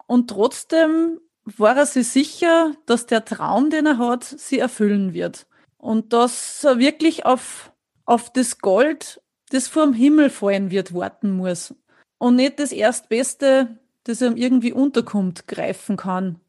Und 0.07 0.31
trotzdem 0.31 1.21
war 1.47 1.77
er 1.77 1.87
sich 1.87 2.09
sicher, 2.09 2.75
dass 2.87 3.07
der 3.07 3.25
Traum, 3.25 3.71
den 3.71 3.87
er 3.87 3.99
hat, 3.99 4.25
sie 4.25 4.59
erfüllen 4.59 5.15
wird. 5.15 5.47
Und 5.79 6.13
dass 6.13 6.65
er 6.65 6.79
wirklich 6.79 7.25
auf, 7.25 7.73
auf 8.05 8.33
das 8.33 8.59
Gold, 8.59 9.23
das 9.51 9.69
vom 9.69 9.93
Himmel 9.93 10.29
fallen 10.29 10.71
wird, 10.71 10.93
warten 10.93 11.31
muss. 11.31 11.75
Und 12.19 12.37
nicht 12.37 12.59
das 12.59 12.73
Erstbeste, 12.73 13.79
das 14.05 14.21
ihm 14.21 14.37
irgendwie 14.37 14.73
unterkommt, 14.73 15.47
greifen 15.47 15.97
kann. 15.97 16.41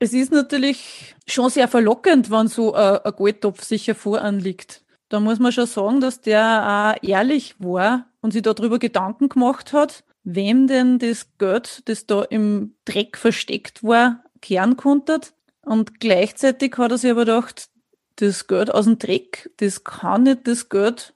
Es 0.00 0.12
ist 0.12 0.32
natürlich 0.32 1.14
schon 1.26 1.50
sehr 1.50 1.68
verlockend, 1.68 2.30
wenn 2.30 2.48
so 2.48 2.74
ein, 2.74 2.98
ein 2.98 3.12
Goldtopf 3.12 3.62
sicher 3.62 3.94
voranliegt. 3.94 4.82
Da 5.08 5.20
muss 5.20 5.38
man 5.38 5.52
schon 5.52 5.66
sagen, 5.66 6.00
dass 6.00 6.20
der 6.20 6.96
auch 6.96 7.06
ehrlich 7.06 7.54
war 7.58 8.06
und 8.20 8.32
sich 8.32 8.42
darüber 8.42 8.78
Gedanken 8.78 9.28
gemacht 9.28 9.72
hat, 9.72 10.04
wem 10.24 10.66
denn 10.66 10.98
das 10.98 11.26
Geld, 11.38 11.82
das 11.88 12.06
da 12.06 12.22
im 12.22 12.74
Dreck 12.84 13.16
versteckt 13.16 13.82
war, 13.84 14.24
kehren 14.40 14.76
konnte. 14.76 15.20
Und 15.62 16.00
gleichzeitig 16.00 16.76
hat 16.78 16.90
er 16.90 16.98
sich 16.98 17.10
aber 17.10 17.24
gedacht, 17.24 17.68
das 18.16 18.46
Geld 18.46 18.72
aus 18.72 18.84
dem 18.84 18.98
Dreck, 18.98 19.50
das 19.58 19.84
kann 19.84 20.24
nicht 20.24 20.46
das 20.46 20.68
Geld 20.68 21.14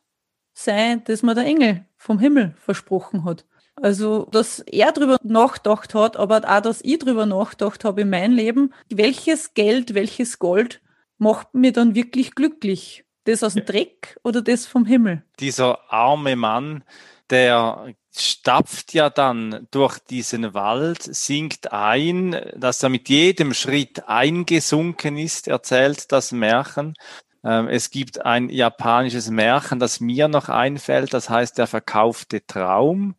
sein, 0.53 1.03
das 1.05 1.23
mir 1.23 1.35
der 1.35 1.45
Engel 1.45 1.85
vom 1.97 2.19
Himmel 2.19 2.55
versprochen 2.59 3.25
hat. 3.25 3.45
Also, 3.77 4.27
dass 4.31 4.61
er 4.61 4.93
drüber 4.93 5.19
nachgedacht 5.23 5.95
hat, 5.95 6.17
aber 6.17 6.43
auch, 6.49 6.61
dass 6.61 6.81
ich 6.83 6.99
drüber 6.99 7.27
nachgedacht 7.27 7.85
habe 7.85 8.03
in 8.03 8.11
meinem 8.11 8.35
Leben, 8.35 8.73
welches 8.89 9.55
Geld, 9.55 9.95
welches 9.95 10.39
Gold 10.39 10.81
macht 11.19 11.55
mir 11.55 11.73
dann 11.73 11.95
wirklich 11.95 12.35
glücklich? 12.35 13.05
Das 13.25 13.43
aus 13.43 13.55
dem 13.55 13.65
Dreck 13.65 14.19
oder 14.23 14.43
das 14.43 14.67
vom 14.67 14.85
Himmel? 14.85 15.25
Dieser 15.41 15.91
arme 15.91 16.37
Mann, 16.37 16.85
der 17.31 17.95
stapft 18.21 18.95
ja 18.95 19.11
dann 19.11 19.67
durch 19.71 19.99
diesen 19.99 20.55
Wald, 20.55 21.03
sinkt 21.03 21.73
ein, 21.73 22.41
dass 22.55 22.83
er 22.83 22.89
mit 22.89 23.09
jedem 23.09 23.55
Schritt 23.55 24.09
eingesunken 24.09 25.17
ist, 25.17 25.49
erzählt 25.49 26.13
das 26.13 26.33
Märchen. 26.33 26.95
Ähm, 27.45 27.69
es 27.69 27.91
gibt 27.91 28.25
ein 28.25 28.49
japanisches 28.49 29.31
Märchen, 29.31 29.79
das 29.79 30.01
mir 30.01 30.29
noch 30.29 30.49
einfällt, 30.49 31.13
das 31.13 31.29
heißt 31.29 31.59
der 31.59 31.67
verkaufte 31.67 32.47
Traum. 32.47 33.17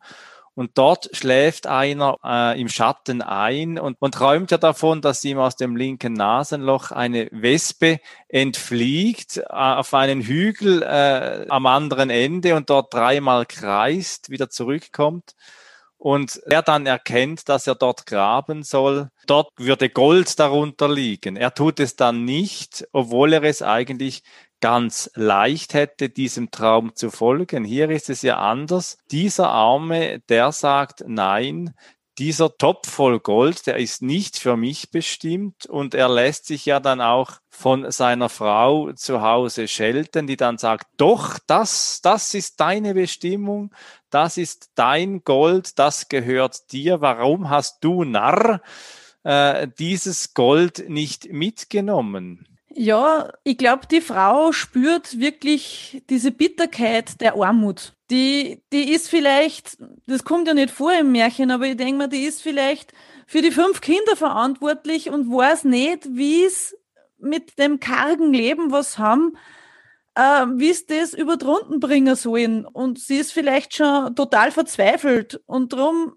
Und 0.56 0.78
dort 0.78 1.10
schläft 1.12 1.66
einer 1.66 2.16
äh, 2.24 2.58
im 2.58 2.70
Schatten 2.70 3.20
ein 3.20 3.78
und 3.78 4.00
man 4.00 4.10
träumt 4.10 4.50
ja 4.50 4.56
davon, 4.56 5.02
dass 5.02 5.22
ihm 5.22 5.38
aus 5.38 5.54
dem 5.56 5.76
linken 5.76 6.14
Nasenloch 6.14 6.92
eine 6.92 7.28
Wespe 7.30 8.00
entfliegt 8.26 9.36
äh, 9.36 9.42
auf 9.50 9.92
einen 9.92 10.22
Hügel 10.22 10.82
äh, 10.82 11.44
am 11.50 11.66
anderen 11.66 12.08
Ende 12.08 12.56
und 12.56 12.70
dort 12.70 12.94
dreimal 12.94 13.44
kreist, 13.44 14.30
wieder 14.30 14.48
zurückkommt 14.48 15.34
und 15.98 16.40
er 16.46 16.62
dann 16.62 16.86
erkennt, 16.86 17.48
dass 17.48 17.66
er 17.66 17.74
dort 17.74 18.06
graben 18.06 18.62
soll, 18.62 19.10
dort 19.26 19.50
würde 19.56 19.88
Gold 19.88 20.38
darunter 20.38 20.88
liegen. 20.88 21.36
Er 21.36 21.54
tut 21.54 21.80
es 21.80 21.96
dann 21.96 22.24
nicht, 22.24 22.86
obwohl 22.92 23.32
er 23.32 23.42
es 23.42 23.62
eigentlich 23.62 24.22
ganz 24.60 25.10
leicht 25.14 25.74
hätte, 25.74 26.08
diesem 26.08 26.50
Traum 26.50 26.94
zu 26.94 27.10
folgen. 27.10 27.64
Hier 27.64 27.90
ist 27.90 28.10
es 28.10 28.22
ja 28.22 28.38
anders. 28.38 28.98
Dieser 29.10 29.48
Arme, 29.50 30.20
der 30.28 30.52
sagt, 30.52 31.04
nein, 31.06 31.74
dieser 32.18 32.56
Topf 32.56 32.90
voll 32.90 33.20
Gold, 33.20 33.66
der 33.66 33.76
ist 33.76 34.00
nicht 34.00 34.38
für 34.38 34.56
mich 34.56 34.90
bestimmt 34.90 35.66
und 35.66 35.94
er 35.94 36.08
lässt 36.08 36.46
sich 36.46 36.64
ja 36.64 36.80
dann 36.80 37.02
auch 37.02 37.32
von 37.50 37.90
seiner 37.90 38.30
Frau 38.30 38.92
zu 38.92 39.20
Hause 39.20 39.68
schelten, 39.68 40.26
die 40.26 40.38
dann 40.38 40.56
sagt, 40.56 40.86
doch, 40.96 41.38
das, 41.46 42.00
das 42.02 42.32
ist 42.32 42.58
deine 42.60 42.94
Bestimmung, 42.94 43.70
das 44.08 44.38
ist 44.38 44.70
dein 44.76 45.24
Gold, 45.24 45.78
das 45.78 46.08
gehört 46.08 46.72
dir, 46.72 47.02
warum 47.02 47.50
hast 47.50 47.84
du 47.84 48.04
Narr 48.04 48.62
äh, 49.22 49.68
dieses 49.78 50.32
Gold 50.32 50.88
nicht 50.88 51.30
mitgenommen? 51.30 52.55
Ja, 52.78 53.32
ich 53.42 53.56
glaube, 53.56 53.86
die 53.90 54.02
Frau 54.02 54.52
spürt 54.52 55.18
wirklich 55.18 56.02
diese 56.10 56.30
Bitterkeit 56.30 57.18
der 57.22 57.34
Armut. 57.34 57.94
Die, 58.10 58.62
die 58.70 58.92
ist 58.92 59.08
vielleicht, 59.08 59.78
das 60.06 60.24
kommt 60.24 60.46
ja 60.46 60.52
nicht 60.52 60.70
vor 60.70 60.92
im 60.92 61.10
Märchen, 61.10 61.50
aber 61.50 61.66
ich 61.66 61.78
denke 61.78 61.96
mal, 61.96 62.08
die 62.08 62.24
ist 62.24 62.42
vielleicht 62.42 62.92
für 63.26 63.40
die 63.40 63.50
fünf 63.50 63.80
Kinder 63.80 64.14
verantwortlich 64.14 65.08
und 65.08 65.30
weiß 65.30 65.64
nicht, 65.64 66.06
wie 66.10 66.44
es 66.44 66.76
mit 67.18 67.58
dem 67.58 67.80
kargen 67.80 68.34
Leben 68.34 68.70
was 68.70 68.98
haben, 68.98 69.38
äh, 70.14 70.44
wie 70.56 70.68
es 70.68 70.84
das 70.84 71.14
über 71.14 71.38
drunten 71.38 71.80
bringen 71.80 72.14
sollen. 72.14 72.66
Und 72.66 72.98
sie 72.98 73.16
ist 73.16 73.32
vielleicht 73.32 73.74
schon 73.74 74.14
total 74.14 74.50
verzweifelt 74.50 75.40
und 75.46 75.72
darum 75.72 76.12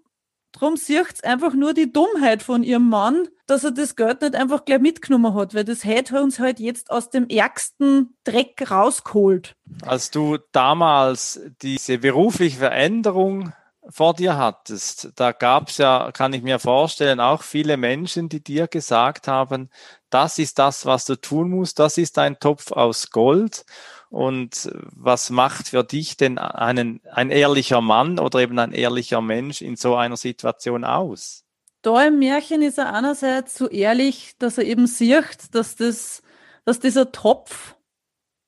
Drum 0.52 0.76
sieht 0.76 1.24
einfach 1.24 1.54
nur 1.54 1.74
die 1.74 1.92
Dummheit 1.92 2.42
von 2.42 2.62
ihrem 2.62 2.88
Mann, 2.88 3.28
dass 3.46 3.64
er 3.64 3.70
das 3.70 3.96
Geld 3.96 4.22
nicht 4.22 4.34
einfach 4.34 4.64
gleich 4.64 4.80
mitgenommen 4.80 5.34
hat, 5.34 5.54
weil 5.54 5.64
das 5.64 5.84
hätte 5.84 6.20
uns 6.20 6.38
halt 6.38 6.60
jetzt 6.60 6.90
aus 6.90 7.10
dem 7.10 7.28
ärgsten 7.28 8.16
Dreck 8.24 8.70
rausgeholt. 8.70 9.56
Als 9.82 10.10
du 10.10 10.38
damals 10.52 11.40
diese 11.62 11.98
berufliche 11.98 12.58
Veränderung 12.58 13.52
vor 13.88 14.14
dir 14.14 14.36
hattest, 14.36 15.10
da 15.16 15.32
gab 15.32 15.68
es 15.68 15.78
ja, 15.78 16.10
kann 16.12 16.32
ich 16.32 16.42
mir 16.42 16.58
vorstellen, 16.58 17.20
auch 17.20 17.42
viele 17.42 17.76
Menschen, 17.76 18.28
die 18.28 18.42
dir 18.42 18.68
gesagt 18.68 19.26
haben, 19.26 19.70
das 20.10 20.38
ist 20.38 20.58
das, 20.58 20.86
was 20.86 21.04
du 21.04 21.16
tun 21.16 21.50
musst, 21.50 21.78
das 21.78 21.96
ist 21.96 22.18
ein 22.18 22.38
Topf 22.38 22.72
aus 22.72 23.10
Gold. 23.10 23.64
Und 24.10 24.68
was 24.74 25.30
macht 25.30 25.68
für 25.68 25.84
dich 25.84 26.16
denn 26.16 26.36
einen, 26.36 27.00
ein 27.12 27.30
ehrlicher 27.30 27.80
Mann 27.80 28.18
oder 28.18 28.40
eben 28.40 28.58
ein 28.58 28.72
ehrlicher 28.72 29.20
Mensch 29.20 29.62
in 29.62 29.76
so 29.76 29.94
einer 29.94 30.16
Situation 30.16 30.84
aus? 30.84 31.44
Da 31.82 32.04
im 32.04 32.18
Märchen 32.18 32.60
ist 32.60 32.78
er 32.78 32.92
einerseits 32.92 33.54
so 33.54 33.68
ehrlich, 33.68 34.34
dass 34.38 34.58
er 34.58 34.64
eben 34.64 34.88
sieht, 34.88 35.54
dass, 35.54 35.76
das, 35.76 36.22
dass 36.64 36.80
dieser 36.80 37.12
Topf 37.12 37.76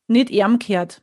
nicht 0.08 0.30
ärm 0.30 0.58
kehrt. 0.58 1.00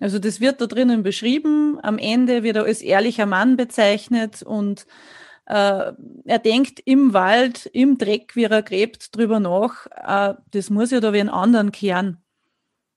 Also 0.00 0.18
das 0.18 0.40
wird 0.40 0.60
da 0.60 0.66
drinnen 0.66 1.02
beschrieben. 1.02 1.78
Am 1.82 1.96
Ende 1.96 2.42
wird 2.42 2.56
er 2.56 2.64
als 2.64 2.82
ehrlicher 2.82 3.26
Mann 3.26 3.56
bezeichnet 3.56 4.42
und 4.42 4.86
äh, 5.46 5.92
er 6.24 6.38
denkt 6.38 6.80
im 6.84 7.14
Wald, 7.14 7.66
im 7.72 7.98
Dreck, 7.98 8.36
wie 8.36 8.44
er 8.44 8.62
gräbt, 8.62 9.16
drüber 9.16 9.40
nach, 9.40 9.86
äh, 9.86 10.34
das 10.50 10.70
muss 10.70 10.90
ja 10.90 11.00
da 11.00 11.12
wie 11.12 11.20
einen 11.20 11.30
anderen 11.30 11.72
kehren. 11.72 12.22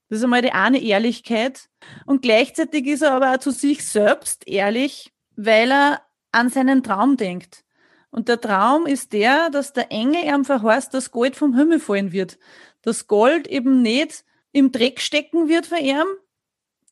Das 0.08 0.18
ist 0.18 0.24
einmal 0.24 0.42
die 0.42 0.52
eine 0.52 0.80
Ehrlichkeit. 0.80 1.68
Und 2.04 2.22
gleichzeitig 2.22 2.86
ist 2.86 3.02
er 3.02 3.12
aber 3.12 3.32
auch 3.32 3.38
zu 3.38 3.50
sich 3.50 3.84
selbst 3.84 4.46
ehrlich, 4.46 5.12
weil 5.36 5.72
er 5.72 6.02
an 6.32 6.48
seinen 6.48 6.82
Traum 6.82 7.16
denkt. 7.16 7.64
Und 8.10 8.28
der 8.28 8.40
Traum 8.40 8.86
ist 8.86 9.12
der, 9.12 9.50
dass 9.50 9.72
der 9.72 9.90
Engel 9.90 10.24
ihm 10.24 10.44
verheißt, 10.44 10.94
dass 10.94 11.10
Gold 11.10 11.36
vom 11.36 11.54
Himmel 11.54 11.80
fallen 11.80 12.12
wird. 12.12 12.38
Dass 12.82 13.08
Gold 13.08 13.48
eben 13.48 13.82
nicht 13.82 14.24
im 14.52 14.72
Dreck 14.72 15.00
stecken 15.00 15.48
wird 15.48 15.66
für 15.66 15.78
ihn. 15.78 16.04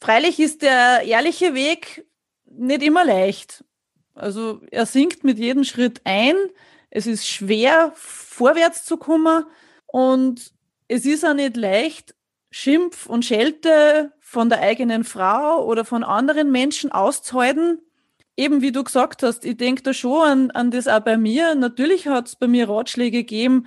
Freilich 0.01 0.41
ist 0.41 0.63
der 0.63 1.03
ehrliche 1.03 1.55
Weg 1.55 2.07
nicht 2.45 2.83
immer 2.83 3.05
leicht. 3.05 3.65
Also 4.15 4.61
er 4.71 4.87
sinkt 4.87 5.25
mit 5.25 5.39
jedem 5.39 5.65
Schritt 5.65 6.01
ein. 6.05 6.35
Es 6.91 7.07
ist 7.07 7.27
schwer, 7.27 7.93
vorwärts 7.95 8.85
zu 8.85 8.97
kommen. 8.97 9.45
Und 9.87 10.53
es 10.89 11.07
ist 11.07 11.25
auch 11.25 11.35
nicht 11.35 11.57
leicht, 11.57 12.14
Schimpf 12.57 13.07
und 13.07 13.25
Schelte 13.25 14.13
von 14.21 14.49
der 14.49 14.61
eigenen 14.61 15.03
Frau 15.03 15.67
oder 15.67 15.85
von 15.85 16.05
anderen 16.05 16.53
Menschen 16.53 16.93
auszuhalten. 16.93 17.81
Eben 18.37 18.63
wie 18.63 18.71
du 18.71 18.85
gesagt 18.85 19.25
hast, 19.25 19.45
ich 19.45 19.57
denke 19.57 19.83
da 19.83 19.93
schon 19.93 20.23
an, 20.23 20.51
an 20.53 20.71
das 20.71 20.87
auch 20.87 21.01
bei 21.01 21.17
mir. 21.17 21.57
Natürlich 21.57 22.07
hat 22.07 22.29
es 22.29 22.37
bei 22.37 22.47
mir 22.47 22.69
Ratschläge 22.69 23.25
gegeben, 23.25 23.67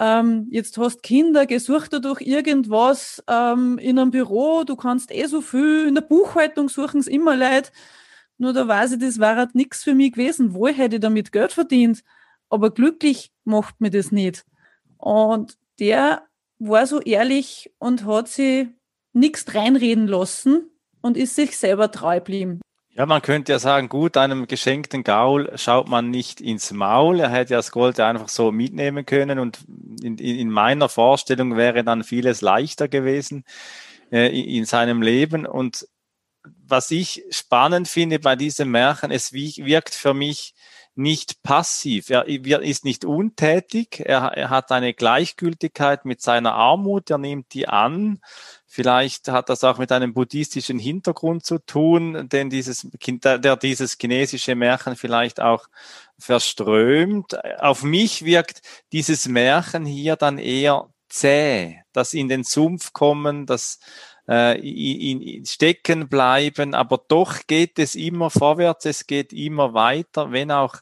ähm, 0.00 0.48
jetzt 0.50 0.76
hast 0.78 1.04
Kinder, 1.04 1.46
gesucht 1.46 1.92
dadurch 1.92 2.22
irgendwas 2.22 3.22
ähm, 3.28 3.78
in 3.78 4.00
einem 4.00 4.10
Büro, 4.10 4.64
du 4.64 4.74
kannst 4.74 5.14
eh 5.14 5.26
so 5.26 5.40
viel, 5.40 5.86
in 5.86 5.94
der 5.94 6.02
Buchhaltung 6.02 6.68
suchen 6.68 6.98
es 6.98 7.06
immer 7.06 7.36
leid. 7.36 7.70
Nur 8.36 8.52
da 8.52 8.66
weiß 8.66 8.94
ich, 8.94 8.98
das 8.98 9.20
war 9.20 9.36
halt 9.36 9.54
nichts 9.54 9.84
für 9.84 9.94
mich 9.94 10.10
gewesen. 10.10 10.54
Wohl 10.54 10.72
hätte 10.72 10.96
ich 10.96 11.02
damit 11.02 11.30
Geld 11.30 11.52
verdient, 11.52 12.02
aber 12.48 12.72
glücklich 12.72 13.30
macht 13.44 13.80
mir 13.80 13.90
das 13.90 14.10
nicht. 14.10 14.44
Und 14.98 15.56
der 15.78 16.24
war 16.68 16.86
so 16.86 17.00
ehrlich 17.00 17.72
und 17.78 18.04
hat 18.06 18.28
sie 18.28 18.68
nichts 19.12 19.54
reinreden 19.54 20.06
lassen 20.06 20.70
und 21.00 21.16
ist 21.16 21.36
sich 21.36 21.56
selber 21.56 21.90
treu 21.90 22.16
geblieben. 22.16 22.60
Ja, 22.96 23.06
man 23.06 23.22
könnte 23.22 23.50
ja 23.50 23.58
sagen, 23.58 23.88
gut, 23.88 24.16
einem 24.16 24.46
geschenkten 24.46 25.02
Gaul 25.02 25.50
schaut 25.56 25.88
man 25.88 26.10
nicht 26.10 26.40
ins 26.40 26.70
Maul. 26.70 27.18
Er 27.18 27.28
hätte 27.28 27.54
ja 27.54 27.58
das 27.58 27.72
Gold 27.72 27.98
einfach 27.98 28.28
so 28.28 28.52
mitnehmen 28.52 29.04
können 29.04 29.40
und 29.40 29.58
in, 30.00 30.16
in 30.16 30.48
meiner 30.48 30.88
Vorstellung 30.88 31.56
wäre 31.56 31.82
dann 31.82 32.04
vieles 32.04 32.40
leichter 32.40 32.86
gewesen 32.86 33.44
äh, 34.12 34.28
in 34.28 34.64
seinem 34.64 35.02
Leben. 35.02 35.44
Und 35.44 35.88
was 36.44 36.92
ich 36.92 37.24
spannend 37.30 37.88
finde 37.88 38.20
bei 38.20 38.36
diesem 38.36 38.70
Märchen, 38.70 39.10
es 39.10 39.32
wirkt 39.32 39.94
für 39.94 40.14
mich 40.14 40.54
nicht 40.96 41.42
passiv. 41.42 42.10
Er 42.10 42.26
ist 42.26 42.84
nicht 42.84 43.04
untätig. 43.04 44.00
Er, 44.00 44.50
hat 44.50 44.70
eine 44.70 44.94
Gleichgültigkeit 44.94 46.04
mit 46.04 46.20
seiner 46.22 46.54
Armut. 46.54 47.10
Er 47.10 47.18
nimmt 47.18 47.52
die 47.52 47.68
an. 47.68 48.20
Vielleicht 48.66 49.28
hat 49.28 49.48
das 49.48 49.64
auch 49.64 49.78
mit 49.78 49.92
einem 49.92 50.14
buddhistischen 50.14 50.78
Hintergrund 50.78 51.44
zu 51.44 51.58
tun, 51.58 52.28
denn 52.28 52.50
dieses, 52.50 52.86
der 52.92 53.56
dieses 53.56 53.96
chinesische 54.00 54.54
Märchen 54.54 54.96
vielleicht 54.96 55.40
auch 55.40 55.68
verströmt. 56.18 57.36
Auf 57.60 57.82
mich 57.82 58.24
wirkt 58.24 58.62
dieses 58.92 59.28
Märchen 59.28 59.84
hier 59.84 60.16
dann 60.16 60.38
eher 60.38 60.88
zäh, 61.08 61.82
das 61.92 62.14
in 62.14 62.28
den 62.28 62.42
Sumpf 62.42 62.92
kommen, 62.92 63.46
das 63.46 63.78
äh, 64.28 64.58
in, 64.58 65.20
in 65.20 65.46
stecken 65.46 66.08
bleiben, 66.08 66.74
aber 66.74 67.00
doch 67.08 67.46
geht 67.46 67.78
es 67.78 67.94
immer 67.94 68.30
vorwärts, 68.30 68.86
es 68.86 69.06
geht 69.06 69.32
immer 69.32 69.74
weiter, 69.74 70.32
wenn 70.32 70.50
auch 70.50 70.76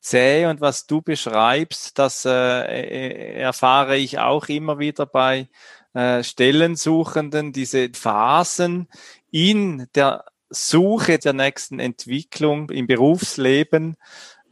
zäh. 0.00 0.46
Und 0.46 0.60
was 0.60 0.86
du 0.86 1.00
beschreibst, 1.00 1.98
das 1.98 2.24
äh, 2.24 2.30
äh 2.30 3.40
erfahre 3.40 3.96
ich 3.96 4.18
auch 4.18 4.48
immer 4.48 4.78
wieder 4.78 5.06
bei 5.06 5.48
äh, 5.94 6.22
Stellensuchenden, 6.22 7.52
diese 7.52 7.90
Phasen 7.90 8.88
in 9.30 9.88
der 9.94 10.24
Suche 10.50 11.18
der 11.18 11.32
nächsten 11.32 11.78
Entwicklung 11.80 12.68
im 12.70 12.86
Berufsleben, 12.86 13.96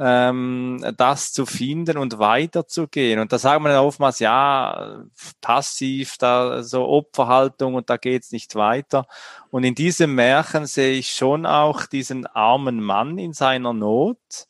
ähm, 0.02 0.82
das 0.96 1.32
zu 1.32 1.44
finden 1.44 1.98
und 1.98 2.18
weiterzugehen. 2.18 3.20
Und 3.20 3.32
da 3.32 3.38
sagt 3.38 3.60
man 3.60 3.76
oftmals, 3.76 4.18
ja, 4.18 5.04
passiv, 5.42 6.16
da 6.16 6.62
so 6.62 6.88
Opferhaltung 6.88 7.74
und 7.74 7.90
da 7.90 7.98
geht's 7.98 8.32
nicht 8.32 8.54
weiter. 8.54 9.06
Und 9.50 9.64
in 9.64 9.74
diesem 9.74 10.14
Märchen 10.14 10.64
sehe 10.64 10.94
ich 10.94 11.10
schon 11.10 11.44
auch 11.44 11.84
diesen 11.84 12.26
armen 12.26 12.80
Mann 12.80 13.18
in 13.18 13.34
seiner 13.34 13.74
Not, 13.74 14.46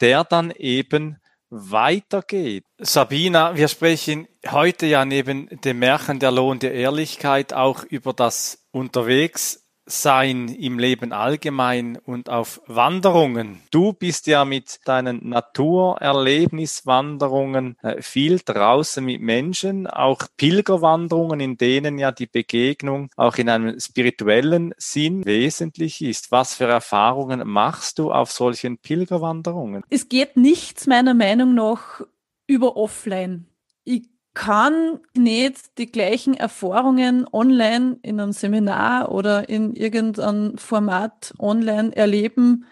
der 0.00 0.24
dann 0.24 0.50
eben 0.52 1.18
weitergeht. 1.50 2.64
Sabina, 2.78 3.56
wir 3.56 3.68
sprechen 3.68 4.26
heute 4.50 4.86
ja 4.86 5.04
neben 5.04 5.48
dem 5.64 5.80
Märchen 5.80 6.18
der 6.18 6.30
Lohn 6.30 6.58
der 6.58 6.72
Ehrlichkeit 6.72 7.52
auch 7.52 7.84
über 7.84 8.14
das 8.14 8.66
Unterwegs 8.70 9.67
sein 9.88 10.48
im 10.48 10.78
Leben 10.78 11.12
allgemein 11.12 11.96
und 11.96 12.30
auf 12.30 12.60
Wanderungen. 12.66 13.60
Du 13.70 13.92
bist 13.92 14.26
ja 14.26 14.44
mit 14.44 14.80
deinen 14.84 15.28
Naturerlebniswanderungen 15.28 17.76
äh, 17.82 18.02
viel 18.02 18.40
draußen 18.44 19.04
mit 19.04 19.20
Menschen, 19.20 19.86
auch 19.86 20.22
Pilgerwanderungen, 20.36 21.38
in 21.40 21.56
denen 21.56 21.98
ja 21.98 22.10
die 22.12 22.26
Begegnung 22.26 23.10
auch 23.16 23.36
in 23.36 23.48
einem 23.48 23.80
spirituellen 23.80 24.74
Sinn 24.76 25.24
wesentlich 25.24 26.02
ist. 26.02 26.30
Was 26.30 26.54
für 26.54 26.66
Erfahrungen 26.66 27.48
machst 27.48 27.98
du 27.98 28.12
auf 28.12 28.30
solchen 28.30 28.76
Pilgerwanderungen? 28.78 29.82
Es 29.90 30.08
geht 30.08 30.36
nichts 30.36 30.86
meiner 30.86 31.14
Meinung 31.14 31.54
nach 31.54 32.02
über 32.46 32.76
offline. 32.76 33.46
Ich 33.84 34.04
kann 34.38 35.00
nicht 35.16 35.78
die 35.78 35.90
gleichen 35.90 36.32
Erfahrungen 36.32 37.26
online 37.32 37.98
in 38.02 38.20
einem 38.20 38.30
Seminar 38.30 39.10
oder 39.10 39.48
in 39.48 39.74
irgendeinem 39.74 40.56
Format 40.56 41.34
online 41.40 41.94
erleben, 41.96 42.64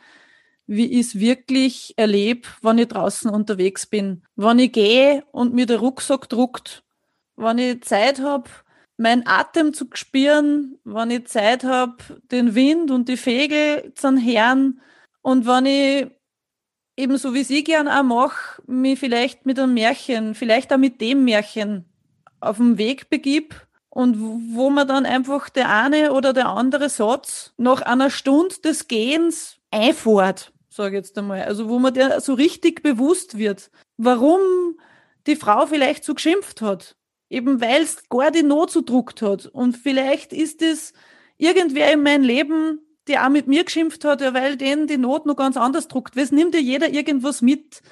wie 0.69 0.87
ich 0.87 1.09
es 1.09 1.19
wirklich 1.19 1.95
erlebe, 1.97 2.47
wenn 2.63 2.79
ich 2.79 2.87
draußen 2.87 3.29
unterwegs 3.29 3.85
bin. 3.85 4.23
Wenn 4.37 4.61
ich 4.61 4.71
gehe 4.71 5.25
und 5.33 5.55
mir 5.55 5.67
der 5.67 5.81
Rucksack 5.81 6.29
druckt, 6.29 6.85
wenn 7.35 7.59
ich 7.59 7.83
Zeit 7.83 8.21
habe, 8.21 8.49
meinen 8.97 9.27
Atem 9.27 9.75
zu 9.75 9.87
spüren, 9.93 10.79
wenn 10.85 11.11
ich 11.11 11.27
Zeit 11.27 11.65
habe, 11.65 11.97
den 12.31 12.55
Wind 12.55 12.93
und 12.93 13.09
die 13.09 13.17
Vögel 13.17 13.93
zu 13.97 14.13
hören 14.13 14.81
und 15.21 15.47
wenn 15.47 15.67
ich 15.67 16.07
ebenso 16.97 17.35
wie 17.35 17.45
sie 17.45 17.63
gern 17.65 17.89
auch 17.89 18.03
mache, 18.03 18.63
mich 18.67 18.99
vielleicht 18.99 19.47
mit 19.47 19.59
einem 19.59 19.75
Märchen, 19.75 20.35
vielleicht 20.35 20.73
auch 20.73 20.79
mit 20.79 21.01
dem 21.01 21.25
Märchen 21.25 21.85
auf 22.41 22.57
den 22.57 22.79
Weg 22.79 23.11
begib 23.11 23.55
und 23.91 24.19
wo 24.55 24.71
man 24.71 24.89
dann 24.89 25.07
einfach 25.07 25.49
der 25.49 25.71
eine 25.71 26.13
oder 26.13 26.33
der 26.33 26.49
andere 26.49 26.89
Satz 26.89 27.53
nach 27.57 27.83
einer 27.83 28.11
Stunde 28.11 28.57
des 28.63 28.89
Gehens 28.89 29.57
einfährt, 29.71 30.53
sage 30.69 30.97
ich 30.97 31.05
jetzt 31.05 31.19
einmal. 31.19 31.43
Also 31.43 31.69
wo 31.69 31.79
man 31.79 31.95
der 31.95 32.21
so 32.21 32.35
richtig 32.35 32.83
bewusst 32.83 33.39
wird, 33.39 33.71
warum 33.97 34.41
die 35.27 35.37
Frau 35.37 35.67
vielleicht 35.67 36.05
so 36.05 36.15
geschimpft 36.15 36.61
hat. 36.63 36.97
Eben 37.29 37.61
weil 37.61 37.83
es 37.83 38.09
gar 38.09 38.31
die 38.31 38.43
Not 38.43 38.71
so 38.71 38.83
druckt 38.83 39.23
hat. 39.23 39.47
Und 39.47 39.77
vielleicht 39.77 40.33
ist 40.33 40.63
es 40.63 40.93
irgendwer 41.39 41.93
in 41.93 42.03
meinem 42.03 42.23
Leben, 42.23 42.86
der 43.09 43.25
auch 43.25 43.31
mit 43.31 43.47
mir 43.47 43.65
geschimpft 43.65 44.05
hat, 44.05 44.21
ja, 44.21 44.35
weil 44.35 44.57
denen 44.57 44.87
die 44.87 44.99
Not 44.99 45.27
noch 45.27 45.37
ganz 45.37 45.57
anders 45.57 45.89
druckt. 45.89 46.17
Es 46.17 46.33
nimmt 46.33 46.55
ja 46.55 46.61
jeder 46.61 46.89
irgendwas 46.89 47.43
mit. 47.43 47.83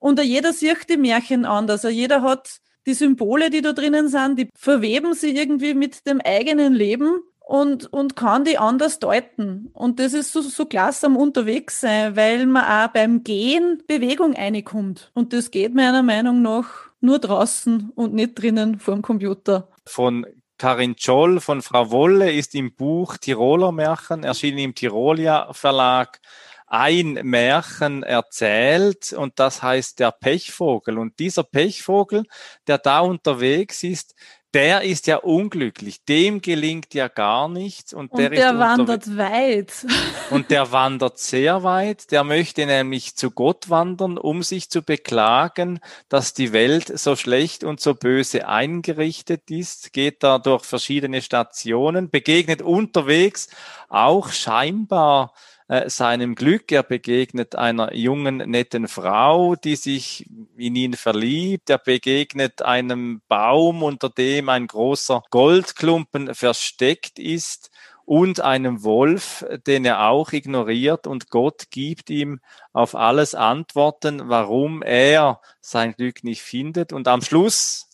Und 0.00 0.22
jeder 0.22 0.52
sieht 0.52 0.88
die 0.88 0.96
Märchen 0.96 1.44
anders. 1.44 1.82
Jeder 1.82 2.22
hat 2.22 2.58
die 2.86 2.94
Symbole, 2.94 3.50
die 3.50 3.60
da 3.60 3.72
drinnen 3.72 4.08
sind, 4.08 4.38
die 4.38 4.48
verweben 4.54 5.14
sie 5.14 5.36
irgendwie 5.36 5.74
mit 5.74 6.06
dem 6.06 6.20
eigenen 6.24 6.72
Leben 6.72 7.20
und, 7.40 7.92
und 7.92 8.14
kann 8.14 8.44
die 8.44 8.58
anders 8.58 8.98
deuten. 8.98 9.70
Und 9.72 9.98
das 10.00 10.12
ist 10.14 10.32
so, 10.32 10.40
so 10.42 10.66
klasse 10.66 11.06
am 11.06 11.16
Unterwegssein, 11.16 12.14
weil 12.14 12.46
man 12.46 12.64
auch 12.64 12.92
beim 12.92 13.24
Gehen 13.24 13.82
Bewegung 13.86 14.34
reinkommt. 14.34 15.10
Und 15.14 15.32
das 15.32 15.50
geht 15.50 15.74
meiner 15.74 16.02
Meinung 16.02 16.42
nach 16.42 16.88
nur 17.00 17.18
draußen 17.18 17.90
und 17.94 18.14
nicht 18.14 18.40
drinnen 18.40 18.78
vor 18.78 18.94
dem 18.94 19.02
Computer. 19.02 19.68
Von 19.86 20.26
Karin 20.58 20.96
Scholl 20.98 21.40
von 21.40 21.62
Frau 21.62 21.90
Wolle 21.92 22.32
ist 22.32 22.54
im 22.56 22.74
Buch 22.74 23.16
Tiroler 23.16 23.70
Märchen, 23.70 24.24
erschienen 24.24 24.58
im 24.58 24.74
Tirolia 24.74 25.52
Verlag, 25.52 26.20
ein 26.66 27.14
Märchen 27.22 28.02
erzählt 28.02 29.12
und 29.12 29.38
das 29.38 29.62
heißt 29.62 30.00
der 30.00 30.10
Pechvogel. 30.10 30.98
Und 30.98 31.18
dieser 31.18 31.44
Pechvogel, 31.44 32.24
der 32.66 32.78
da 32.78 33.00
unterwegs 33.00 33.82
ist, 33.84 34.14
der 34.54 34.82
ist 34.82 35.06
ja 35.06 35.16
unglücklich, 35.16 36.04
dem 36.04 36.40
gelingt 36.40 36.94
ja 36.94 37.08
gar 37.08 37.48
nichts. 37.48 37.92
Und, 37.92 38.10
und 38.12 38.18
der, 38.18 38.30
der 38.30 38.58
wandert 38.58 39.16
weit. 39.16 39.72
Und 40.30 40.50
der 40.50 40.72
wandert 40.72 41.18
sehr 41.18 41.62
weit, 41.62 42.10
der 42.10 42.22
möchte 42.22 42.66
nämlich 42.66 43.16
zu 43.16 43.30
Gott 43.30 43.70
wandern, 43.70 44.18
um 44.18 44.42
sich 44.42 44.68
zu 44.68 44.82
beklagen, 44.82 45.80
dass 46.10 46.34
die 46.34 46.52
Welt 46.52 46.98
so 46.98 47.16
schlecht 47.16 47.64
und 47.64 47.80
so 47.80 47.94
böse 47.94 48.46
eingerichtet 48.46 49.50
ist, 49.50 49.94
geht 49.94 50.22
da 50.22 50.38
durch 50.38 50.64
verschiedene 50.64 51.22
Stationen, 51.22 52.10
begegnet 52.10 52.60
unterwegs 52.60 53.48
auch 53.88 54.30
scheinbar 54.30 55.32
äh, 55.68 55.88
seinem 55.88 56.34
Glück. 56.34 56.72
Er 56.72 56.82
begegnet 56.82 57.54
einer 57.54 57.94
jungen, 57.94 58.38
netten 58.38 58.88
Frau, 58.88 59.54
die 59.54 59.76
sich 59.76 60.26
in 60.56 60.74
ihn 60.76 60.94
verliebt. 60.94 61.70
Er 61.70 61.78
begegnet 61.78 62.62
einem 62.62 63.20
Baum, 63.28 63.82
unter 63.82 64.08
dem 64.08 64.48
ein 64.48 64.66
großer 64.66 65.22
Goldklumpen 65.30 66.34
versteckt 66.34 67.18
ist 67.18 67.70
und 68.08 68.40
einem 68.40 68.82
Wolf, 68.84 69.44
den 69.66 69.84
er 69.84 70.08
auch 70.08 70.32
ignoriert 70.32 71.06
und 71.06 71.28
Gott 71.28 71.64
gibt 71.70 72.08
ihm 72.08 72.40
auf 72.72 72.94
alles 72.94 73.34
Antworten, 73.34 74.30
warum 74.30 74.82
er 74.82 75.42
sein 75.60 75.92
Glück 75.92 76.24
nicht 76.24 76.40
findet. 76.40 76.94
Und 76.94 77.06
am 77.06 77.20
Schluss 77.20 77.90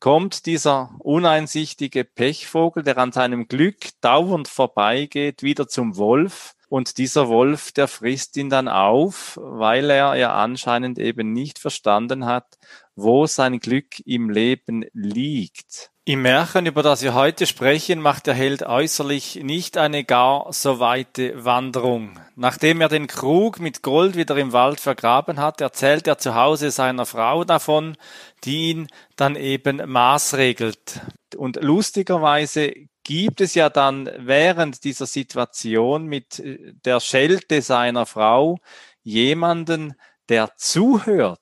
kommt 0.00 0.44
dieser 0.44 0.90
uneinsichtige 0.98 2.04
Pechvogel, 2.04 2.82
der 2.82 2.98
an 2.98 3.12
seinem 3.12 3.48
Glück 3.48 3.88
dauernd 4.02 4.48
vorbeigeht, 4.48 5.42
wieder 5.42 5.66
zum 5.66 5.96
Wolf 5.96 6.54
und 6.74 6.98
dieser 6.98 7.28
Wolf, 7.28 7.70
der 7.70 7.86
frisst 7.86 8.36
ihn 8.36 8.50
dann 8.50 8.66
auf, 8.66 9.38
weil 9.40 9.90
er 9.90 10.16
ja 10.16 10.34
anscheinend 10.34 10.98
eben 10.98 11.32
nicht 11.32 11.60
verstanden 11.60 12.26
hat, 12.26 12.58
wo 12.96 13.28
sein 13.28 13.60
Glück 13.60 14.00
im 14.04 14.28
Leben 14.28 14.84
liegt. 14.92 15.92
Im 16.04 16.22
Märchen, 16.22 16.66
über 16.66 16.82
das 16.82 17.02
wir 17.02 17.14
heute 17.14 17.46
sprechen, 17.46 18.00
macht 18.00 18.26
der 18.26 18.34
Held 18.34 18.64
äußerlich 18.64 19.36
nicht 19.44 19.78
eine 19.78 20.02
gar 20.02 20.52
so 20.52 20.80
weite 20.80 21.44
Wanderung. 21.44 22.18
Nachdem 22.34 22.80
er 22.80 22.88
den 22.88 23.06
Krug 23.06 23.60
mit 23.60 23.82
Gold 23.82 24.16
wieder 24.16 24.36
im 24.36 24.52
Wald 24.52 24.80
vergraben 24.80 25.38
hat, 25.38 25.60
erzählt 25.60 26.08
er 26.08 26.18
zu 26.18 26.34
Hause 26.34 26.72
seiner 26.72 27.06
Frau 27.06 27.44
davon, 27.44 27.96
die 28.42 28.70
ihn 28.70 28.88
dann 29.14 29.36
eben 29.36 29.80
maßregelt. 29.88 31.02
Und 31.36 31.62
lustigerweise 31.62 32.74
gibt 33.04 33.40
es 33.40 33.54
ja 33.54 33.70
dann 33.70 34.10
während 34.18 34.84
dieser 34.84 35.06
Situation 35.06 36.06
mit 36.06 36.40
äh, 36.40 36.72
der 36.84 37.00
Schelte 37.00 37.62
seiner 37.62 38.06
Frau 38.06 38.58
jemanden, 39.02 39.94
der 40.28 40.56
zuhört. 40.56 41.40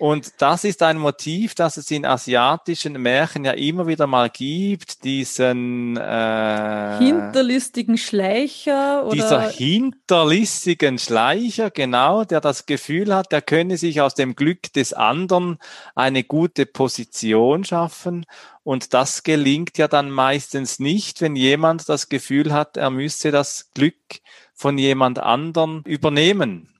Und 0.00 0.40
das 0.40 0.64
ist 0.64 0.82
ein 0.82 0.96
Motiv, 0.96 1.54
das 1.54 1.76
es 1.76 1.90
in 1.90 2.06
asiatischen 2.06 2.94
Märchen 2.94 3.44
ja 3.44 3.52
immer 3.52 3.86
wieder 3.86 4.06
mal 4.06 4.30
gibt, 4.30 5.04
diesen 5.04 5.98
äh, 5.98 6.96
hinterlistigen 6.98 7.98
Schleicher 7.98 9.04
oder 9.04 9.14
dieser 9.14 9.50
hinterlistigen 9.50 10.98
Schleicher, 10.98 11.70
genau, 11.70 12.24
der 12.24 12.40
das 12.40 12.64
Gefühl 12.64 13.14
hat, 13.14 13.30
er 13.34 13.42
könne 13.42 13.76
sich 13.76 14.00
aus 14.00 14.14
dem 14.14 14.36
Glück 14.36 14.72
des 14.72 14.94
anderen 14.94 15.58
eine 15.94 16.24
gute 16.24 16.64
Position 16.64 17.64
schaffen 17.64 18.24
und 18.62 18.94
das 18.94 19.22
gelingt 19.22 19.76
ja 19.76 19.86
dann 19.86 20.10
meistens 20.10 20.78
nicht, 20.78 21.20
wenn 21.20 21.36
jemand 21.36 21.90
das 21.90 22.08
Gefühl 22.08 22.54
hat, 22.54 22.78
er 22.78 22.88
müsse 22.88 23.32
das 23.32 23.68
Glück 23.74 24.22
von 24.54 24.78
jemand 24.78 25.18
anderen 25.18 25.82
übernehmen. 25.84 26.70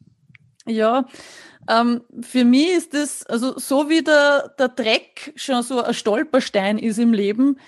Ja, 0.64 1.04
ähm, 1.70 2.02
für 2.20 2.44
mich 2.44 2.70
ist 2.70 2.94
das, 2.94 3.24
also 3.26 3.59
so 3.59 3.88
wie 3.88 4.02
der, 4.02 4.54
der 4.59 4.68
Dreck 4.68 5.33
schon 5.37 5.62
so 5.62 5.83
ein 5.83 5.94
Stolperstein 5.94 6.78
ist 6.78 6.98
im 6.98 7.12
Leben, 7.12 7.59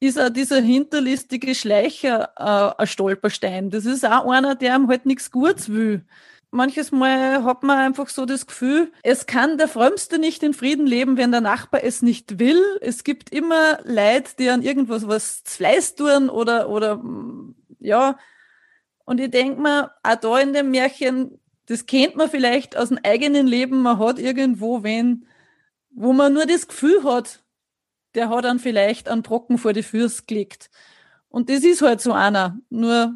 ist 0.00 0.20
auch 0.20 0.30
dieser 0.30 0.60
hinterlistige 0.60 1.54
Schleicher 1.54 2.30
äh, 2.36 2.80
ein 2.80 2.86
Stolperstein. 2.86 3.70
Das 3.70 3.86
ist 3.86 4.04
auch 4.04 4.28
einer, 4.30 4.56
der 4.56 4.74
ihm 4.74 4.88
halt 4.88 5.06
nichts 5.06 5.30
Gutes 5.30 5.68
will. 5.68 6.04
manches 6.50 6.90
Mal 6.90 7.44
hat 7.44 7.62
man 7.62 7.78
einfach 7.78 8.08
so 8.08 8.26
das 8.26 8.46
Gefühl, 8.46 8.92
es 9.04 9.26
kann 9.26 9.58
der 9.58 9.68
Frömmste 9.68 10.18
nicht 10.18 10.42
in 10.42 10.54
Frieden 10.54 10.86
leben, 10.86 11.16
wenn 11.16 11.30
der 11.30 11.40
Nachbar 11.40 11.84
es 11.84 12.02
nicht 12.02 12.40
will. 12.40 12.60
Es 12.80 13.04
gibt 13.04 13.30
immer 13.30 13.78
Leid, 13.84 14.38
die 14.40 14.50
an 14.50 14.62
irgendwas 14.62 15.06
was 15.06 15.42
Fleiß 15.46 15.94
tun 15.94 16.28
oder, 16.28 16.68
oder, 16.68 17.02
ja. 17.78 18.18
Und 19.04 19.20
ich 19.20 19.30
denke 19.30 19.60
mir, 19.60 19.92
auch 20.02 20.16
da 20.16 20.38
in 20.38 20.52
dem 20.52 20.70
Märchen, 20.70 21.38
das 21.72 21.86
kennt 21.86 22.16
man 22.16 22.30
vielleicht 22.30 22.76
aus 22.76 22.88
dem 22.88 22.98
eigenen 23.02 23.46
Leben, 23.46 23.82
man 23.82 23.98
hat 23.98 24.18
irgendwo 24.18 24.82
wen, 24.82 25.26
wo 25.90 26.12
man 26.12 26.34
nur 26.34 26.46
das 26.46 26.68
Gefühl 26.68 27.02
hat, 27.04 27.42
der 28.14 28.28
hat 28.28 28.44
dann 28.44 28.58
vielleicht 28.58 29.08
einen 29.08 29.22
Brocken 29.22 29.58
vor 29.58 29.72
die 29.72 29.82
Füße 29.82 30.24
gelegt. 30.26 30.70
Und 31.28 31.48
das 31.48 31.64
ist 31.64 31.80
halt 31.80 32.02
so 32.02 32.12
einer. 32.12 32.58
Nur 32.68 33.14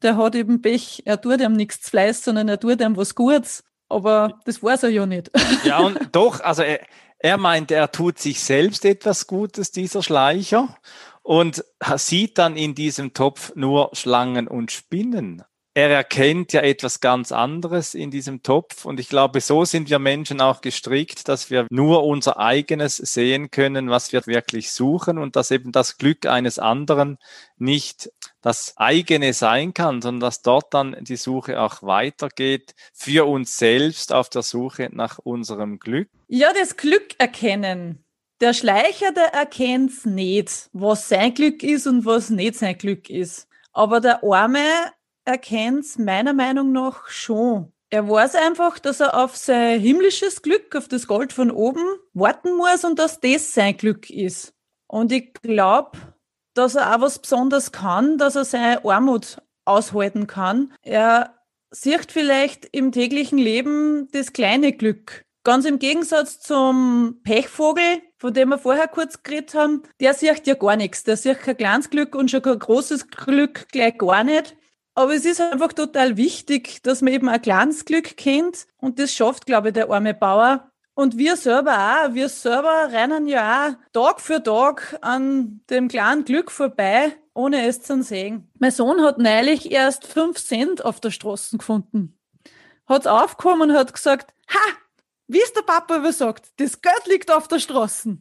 der 0.00 0.16
hat 0.16 0.34
eben 0.34 0.62
Pech, 0.62 1.02
er 1.04 1.20
tut 1.20 1.40
ihm 1.40 1.52
nichts 1.52 1.90
Fleiß, 1.90 2.24
sondern 2.24 2.48
er 2.48 2.58
tut 2.58 2.80
ihm 2.80 2.96
was 2.96 3.14
Gutes. 3.14 3.62
Aber 3.90 4.40
das 4.46 4.62
weiß 4.62 4.84
er 4.84 4.88
ja 4.90 5.06
nicht. 5.06 5.30
Ja, 5.64 5.80
und 5.80 5.98
doch, 6.12 6.40
also 6.40 6.62
er, 6.62 6.80
er 7.18 7.36
meint, 7.36 7.70
er 7.70 7.92
tut 7.92 8.18
sich 8.18 8.40
selbst 8.40 8.84
etwas 8.86 9.26
Gutes, 9.26 9.70
dieser 9.70 10.02
Schleicher, 10.02 10.76
und 11.22 11.62
sieht 11.96 12.38
dann 12.38 12.56
in 12.56 12.74
diesem 12.74 13.12
Topf 13.12 13.52
nur 13.54 13.90
Schlangen 13.92 14.48
und 14.48 14.72
Spinnen 14.72 15.42
er 15.78 15.90
erkennt 15.90 16.52
ja 16.52 16.60
etwas 16.60 16.98
ganz 16.98 17.30
anderes 17.30 17.94
in 17.94 18.10
diesem 18.10 18.42
Topf. 18.42 18.84
Und 18.84 18.98
ich 18.98 19.08
glaube, 19.08 19.40
so 19.40 19.64
sind 19.64 19.88
wir 19.88 20.00
Menschen 20.00 20.40
auch 20.40 20.60
gestrickt, 20.60 21.28
dass 21.28 21.50
wir 21.50 21.68
nur 21.70 22.02
unser 22.02 22.36
eigenes 22.40 22.96
sehen 22.96 23.52
können, 23.52 23.88
was 23.88 24.12
wir 24.12 24.26
wirklich 24.26 24.72
suchen 24.72 25.18
und 25.18 25.36
dass 25.36 25.52
eben 25.52 25.70
das 25.70 25.96
Glück 25.96 26.26
eines 26.26 26.58
anderen 26.58 27.18
nicht 27.58 28.10
das 28.40 28.74
eigene 28.76 29.32
sein 29.34 29.72
kann, 29.72 30.02
sondern 30.02 30.18
dass 30.18 30.42
dort 30.42 30.74
dann 30.74 30.96
die 31.00 31.14
Suche 31.14 31.60
auch 31.60 31.80
weitergeht 31.84 32.74
für 32.92 33.28
uns 33.28 33.56
selbst 33.56 34.12
auf 34.12 34.28
der 34.30 34.42
Suche 34.42 34.88
nach 34.90 35.18
unserem 35.18 35.78
Glück. 35.78 36.08
Ja, 36.26 36.52
das 36.52 36.76
Glück 36.76 37.14
erkennen. 37.18 38.04
Der 38.40 38.52
Schleicher, 38.52 39.12
der 39.12 39.32
erkennt's 39.32 40.04
nicht, 40.04 40.70
was 40.72 41.08
sein 41.08 41.34
Glück 41.34 41.62
ist 41.62 41.86
und 41.86 42.04
was 42.04 42.30
nicht 42.30 42.56
sein 42.56 42.76
Glück 42.76 43.08
ist. 43.10 43.46
Aber 43.72 44.00
der 44.00 44.24
Arme 44.24 44.64
erkennt 45.28 45.84
es 45.84 45.98
meiner 45.98 46.32
Meinung 46.32 46.72
nach 46.72 47.08
schon. 47.08 47.70
Er 47.90 48.08
weiß 48.08 48.34
einfach, 48.34 48.78
dass 48.78 49.00
er 49.00 49.16
auf 49.16 49.36
sein 49.36 49.78
himmlisches 49.78 50.42
Glück, 50.42 50.74
auf 50.74 50.88
das 50.88 51.06
Gold 51.06 51.32
von 51.32 51.50
oben 51.50 51.84
warten 52.12 52.56
muss 52.56 52.84
und 52.84 52.98
dass 52.98 53.20
das 53.20 53.54
sein 53.54 53.76
Glück 53.76 54.10
ist. 54.10 54.54
Und 54.86 55.12
ich 55.12 55.34
glaube, 55.34 55.98
dass 56.54 56.74
er 56.74 56.94
auch 56.94 57.00
was 57.02 57.18
Besonderes 57.18 57.72
kann, 57.72 58.18
dass 58.18 58.36
er 58.36 58.44
seine 58.44 58.84
Armut 58.84 59.40
aushalten 59.64 60.26
kann. 60.26 60.72
Er 60.82 61.34
sieht 61.70 62.10
vielleicht 62.10 62.66
im 62.72 62.90
täglichen 62.90 63.38
Leben 63.38 64.08
das 64.12 64.32
kleine 64.32 64.72
Glück. 64.72 65.24
Ganz 65.44 65.64
im 65.66 65.78
Gegensatz 65.78 66.40
zum 66.40 67.20
Pechvogel, 67.22 68.02
von 68.18 68.34
dem 68.34 68.48
wir 68.50 68.58
vorher 68.58 68.88
kurz 68.88 69.22
geredet 69.22 69.54
haben, 69.54 69.82
der 70.00 70.14
sieht 70.14 70.46
ja 70.46 70.54
gar 70.54 70.76
nichts. 70.76 71.04
Der 71.04 71.16
sieht 71.16 71.40
kein 71.40 71.56
kleines 71.56 71.90
Glück 71.90 72.14
und 72.14 72.30
schon 72.30 72.42
kein 72.42 72.58
großes 72.58 73.08
Glück 73.08 73.68
gleich 73.68 73.96
gar 73.96 74.24
nicht. 74.24 74.56
Aber 74.98 75.14
es 75.14 75.24
ist 75.24 75.40
einfach 75.40 75.72
total 75.72 76.16
wichtig, 76.16 76.82
dass 76.82 77.02
man 77.02 77.12
eben 77.12 77.28
ein 77.28 77.40
kleines 77.40 77.84
Glück 77.84 78.16
kennt. 78.16 78.66
Und 78.78 78.98
das 78.98 79.12
schafft, 79.12 79.46
glaube 79.46 79.68
ich, 79.68 79.74
der 79.74 79.88
arme 79.88 80.12
Bauer. 80.12 80.72
Und 80.94 81.16
wir 81.16 81.36
selber 81.36 81.70
auch. 82.02 82.14
Wir 82.14 82.28
selber 82.28 82.88
rennen 82.90 83.28
ja 83.28 83.68
auch 83.68 83.74
Tag 83.92 84.20
für 84.20 84.42
Tag 84.42 84.98
an 85.00 85.60
dem 85.70 85.86
kleinen 85.86 86.24
Glück 86.24 86.50
vorbei, 86.50 87.16
ohne 87.32 87.64
es 87.68 87.80
zu 87.80 88.02
sehen. 88.02 88.50
Mein 88.58 88.72
Sohn 88.72 89.00
hat 89.04 89.18
neulich 89.18 89.70
erst 89.70 90.04
fünf 90.04 90.44
Cent 90.44 90.84
auf 90.84 90.98
der 90.98 91.12
Straße 91.12 91.58
gefunden. 91.58 92.18
Hat's 92.88 93.06
aufgekommen 93.06 93.70
und 93.70 93.76
hat 93.76 93.94
gesagt, 93.94 94.34
ha, 94.52 94.72
wie 95.28 95.40
es 95.40 95.52
der 95.52 95.62
Papa 95.62 95.98
immer 95.98 96.12
sagt, 96.12 96.48
das 96.56 96.82
Geld 96.82 97.06
liegt 97.06 97.30
auf 97.30 97.46
der 97.46 97.60
Straße 97.60 98.18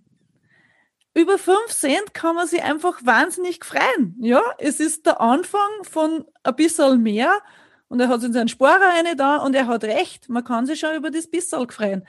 über 1.18 1.40
fünf 1.40 1.70
Cent 1.70 2.14
kann 2.14 2.36
man 2.36 2.48
sich 2.48 2.62
einfach 2.62 3.04
wahnsinnig 3.04 3.66
freuen. 3.66 4.16
Ja, 4.20 4.42
es 4.60 4.80
ist 4.80 5.08
der 5.08 5.20
Anfang 5.20 5.84
von 5.84 6.26
ein 6.44 6.56
bisschen 6.56 7.02
mehr 7.02 7.42
und 7.88 8.00
er 8.00 8.08
hat 8.08 8.22
in 8.24 8.34
seinen 8.34 8.50
Sparer 8.50 8.94
eine 8.94 9.16
da 9.16 9.38
und 9.38 9.56
er 9.56 9.66
hat 9.66 9.84
recht. 9.84 10.30
Man 10.30 10.44
kann 10.44 10.68
sich 10.68 10.80
schon 10.80 10.96
über 10.96 11.10
das 11.10 11.28
bisschen 11.28 11.68
freuen. 11.72 12.08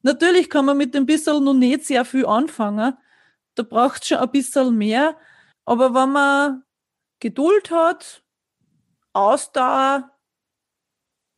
Natürlich 0.00 0.48
kann 0.48 0.64
man 0.64 0.78
mit 0.78 0.94
dem 0.94 1.04
bisschen 1.04 1.44
noch 1.44 1.52
nicht 1.52 1.84
sehr 1.84 2.06
viel 2.06 2.24
anfangen. 2.24 2.96
Da 3.54 3.62
braucht 3.64 4.06
schon 4.06 4.18
ein 4.18 4.30
bisschen 4.30 4.74
mehr. 4.78 5.18
Aber 5.66 5.92
wenn 5.92 6.12
man 6.12 6.62
Geduld 7.20 7.70
hat, 7.70 8.22
Ausdauer, 9.12 10.10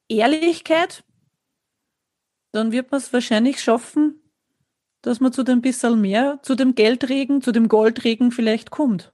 Ehrlichkeit, 0.09 1.03
dann 2.53 2.71
wird 2.71 2.93
man 2.93 2.99
es 2.99 3.13
wahrscheinlich 3.13 3.61
schaffen, 3.61 4.20
dass 5.03 5.21
man 5.21 5.33
zu 5.33 5.43
dem 5.43 5.63
bisschen 5.63 6.01
mehr, 6.01 6.39
zu 6.43 6.55
dem 6.55 6.75
Geldregen, 6.75 7.43
zu 7.43 7.53
dem 7.53 7.69
Goldregen 7.69 8.33
vielleicht 8.33 8.71
kommt. 8.71 9.13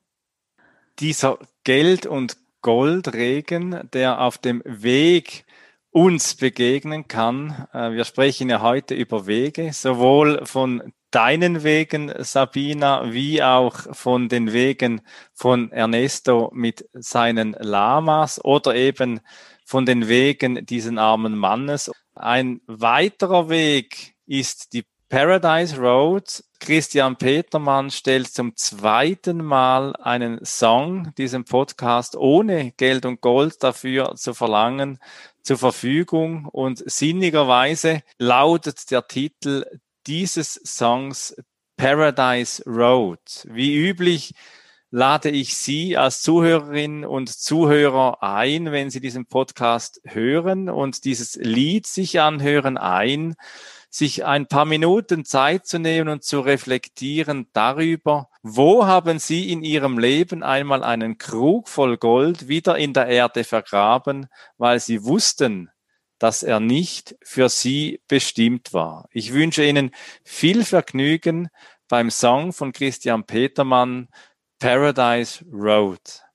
Dieser 0.98 1.38
Geld- 1.64 2.06
und 2.06 2.36
Goldregen, 2.62 3.88
der 3.92 4.20
auf 4.20 4.38
dem 4.38 4.62
Weg 4.64 5.44
uns 5.90 6.34
begegnen 6.34 7.08
kann. 7.08 7.68
Äh, 7.72 7.92
wir 7.92 8.04
sprechen 8.04 8.50
ja 8.50 8.60
heute 8.60 8.94
über 8.94 9.26
Wege, 9.26 9.72
sowohl 9.72 10.44
von 10.44 10.92
deinen 11.10 11.62
Wegen, 11.62 12.12
Sabina, 12.18 13.12
wie 13.12 13.42
auch 13.42 13.94
von 13.96 14.28
den 14.28 14.52
Wegen 14.52 15.00
von 15.32 15.72
Ernesto 15.72 16.50
mit 16.52 16.86
seinen 16.92 17.52
Lamas 17.52 18.44
oder 18.44 18.74
eben 18.74 19.20
von 19.64 19.86
den 19.86 20.08
Wegen 20.08 20.66
diesen 20.66 20.98
armen 20.98 21.38
Mannes. 21.38 21.90
Ein 22.14 22.60
weiterer 22.66 23.48
Weg 23.48 24.16
ist 24.26 24.74
die 24.74 24.84
Paradise 25.08 25.76
Road. 25.78 26.42
Christian 26.58 27.16
Petermann 27.16 27.90
stellt 27.90 28.28
zum 28.28 28.56
zweiten 28.56 29.44
Mal 29.44 29.94
einen 29.96 30.44
Song 30.44 31.14
diesem 31.16 31.44
Podcast 31.44 32.16
ohne 32.16 32.72
Geld 32.72 33.06
und 33.06 33.20
Gold 33.20 33.62
dafür 33.62 34.16
zu 34.16 34.34
verlangen 34.34 34.98
zur 35.42 35.58
Verfügung 35.58 36.46
und 36.46 36.82
sinnigerweise 36.90 38.02
lautet 38.18 38.90
der 38.90 39.06
Titel 39.06 39.64
dieses 40.08 40.54
Songs 40.54 41.36
Paradise 41.76 42.64
Road. 42.66 43.20
Wie 43.44 43.76
üblich 43.76 44.34
lade 44.90 45.30
ich 45.30 45.56
Sie 45.56 45.96
als 45.96 46.22
Zuhörerin 46.22 47.04
und 47.04 47.28
Zuhörer 47.28 48.22
ein, 48.22 48.72
wenn 48.72 48.90
Sie 48.90 49.00
diesen 49.00 49.26
Podcast 49.26 50.00
hören 50.04 50.68
und 50.68 51.04
dieses 51.04 51.36
Lied 51.36 51.86
sich 51.86 52.18
anhören, 52.20 52.76
ein, 52.76 53.36
sich 53.96 54.26
ein 54.26 54.46
paar 54.46 54.66
Minuten 54.66 55.24
Zeit 55.24 55.66
zu 55.66 55.78
nehmen 55.78 56.10
und 56.10 56.22
zu 56.22 56.40
reflektieren 56.40 57.48
darüber, 57.54 58.28
wo 58.42 58.84
haben 58.84 59.18
Sie 59.18 59.50
in 59.50 59.62
Ihrem 59.62 59.98
Leben 59.98 60.42
einmal 60.42 60.84
einen 60.84 61.16
Krug 61.16 61.68
voll 61.68 61.96
Gold 61.96 62.46
wieder 62.46 62.76
in 62.76 62.92
der 62.92 63.06
Erde 63.06 63.42
vergraben, 63.42 64.26
weil 64.58 64.80
Sie 64.80 65.04
wussten, 65.04 65.70
dass 66.18 66.42
er 66.42 66.60
nicht 66.60 67.16
für 67.22 67.48
Sie 67.48 68.02
bestimmt 68.06 68.74
war. 68.74 69.08
Ich 69.12 69.32
wünsche 69.32 69.64
Ihnen 69.64 69.92
viel 70.24 70.64
Vergnügen 70.64 71.48
beim 71.88 72.10
Song 72.10 72.52
von 72.52 72.72
Christian 72.72 73.24
Petermann, 73.24 74.08
Paradise 74.58 75.42
Road. 75.50 76.25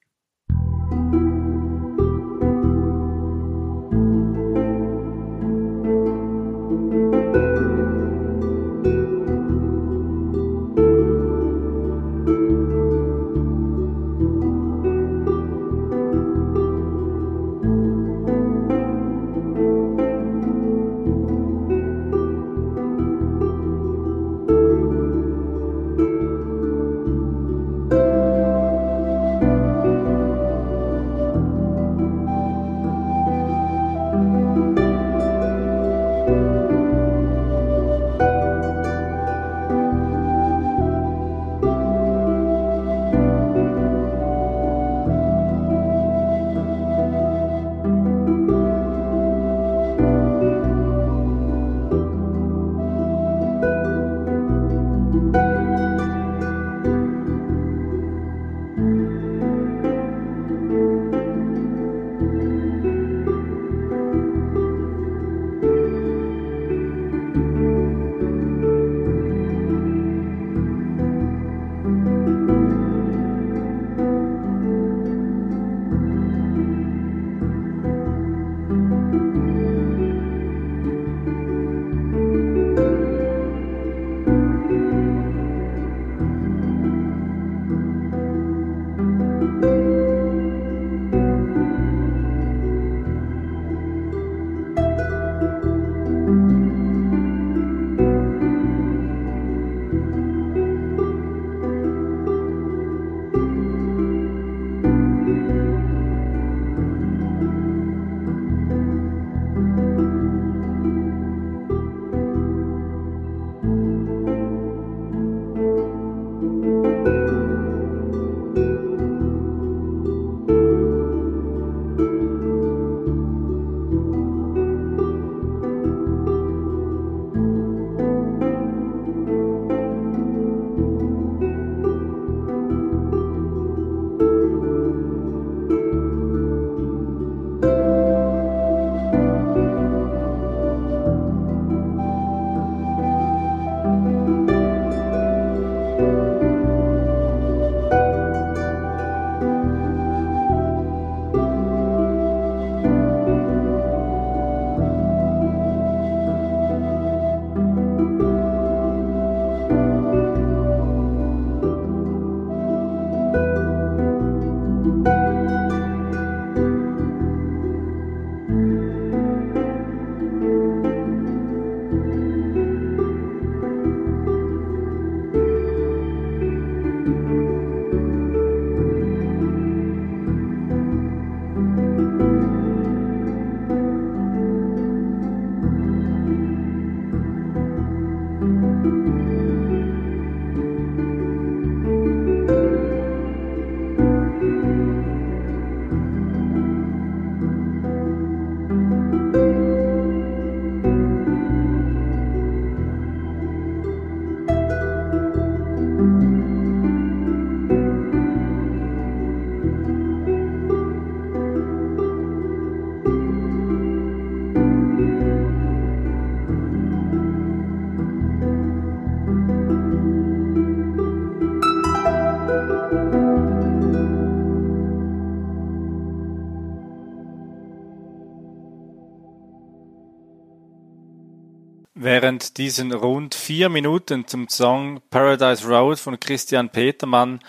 Während 232.42 232.58
diesen 232.58 232.92
rund 232.92 233.36
vier 233.36 233.70
Minuten 233.70 234.26
zum 234.26 234.50
Song 234.50 235.00
Paradise 235.12 235.68
Road 235.68 236.00
von 236.00 236.20
Christian 236.20 236.70
Petermann 236.70 237.40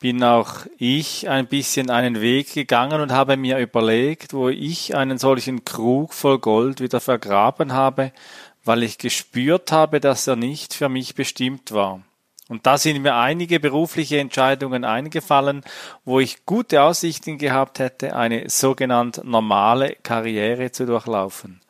bin 0.00 0.24
auch 0.24 0.66
ich 0.76 1.28
ein 1.28 1.46
bisschen 1.46 1.88
einen 1.88 2.20
Weg 2.20 2.52
gegangen 2.52 3.00
und 3.00 3.12
habe 3.12 3.36
mir 3.36 3.58
überlegt, 3.58 4.32
wo 4.32 4.48
ich 4.48 4.96
einen 4.96 5.18
solchen 5.18 5.64
Krug 5.64 6.12
voll 6.12 6.40
Gold 6.40 6.80
wieder 6.80 6.98
vergraben 6.98 7.72
habe, 7.72 8.10
weil 8.64 8.82
ich 8.82 8.98
gespürt 8.98 9.70
habe, 9.70 10.00
dass 10.00 10.26
er 10.26 10.34
nicht 10.34 10.74
für 10.74 10.88
mich 10.88 11.14
bestimmt 11.14 11.70
war. 11.70 12.02
Und 12.48 12.66
da 12.66 12.76
sind 12.76 13.00
mir 13.02 13.14
einige 13.14 13.60
berufliche 13.60 14.18
Entscheidungen 14.18 14.84
eingefallen, 14.84 15.62
wo 16.04 16.18
ich 16.18 16.44
gute 16.44 16.82
Aussichten 16.82 17.38
gehabt 17.38 17.78
hätte, 17.78 18.16
eine 18.16 18.50
sogenannte 18.50 19.24
normale 19.24 19.94
Karriere 20.02 20.72
zu 20.72 20.86
durchlaufen. 20.86 21.60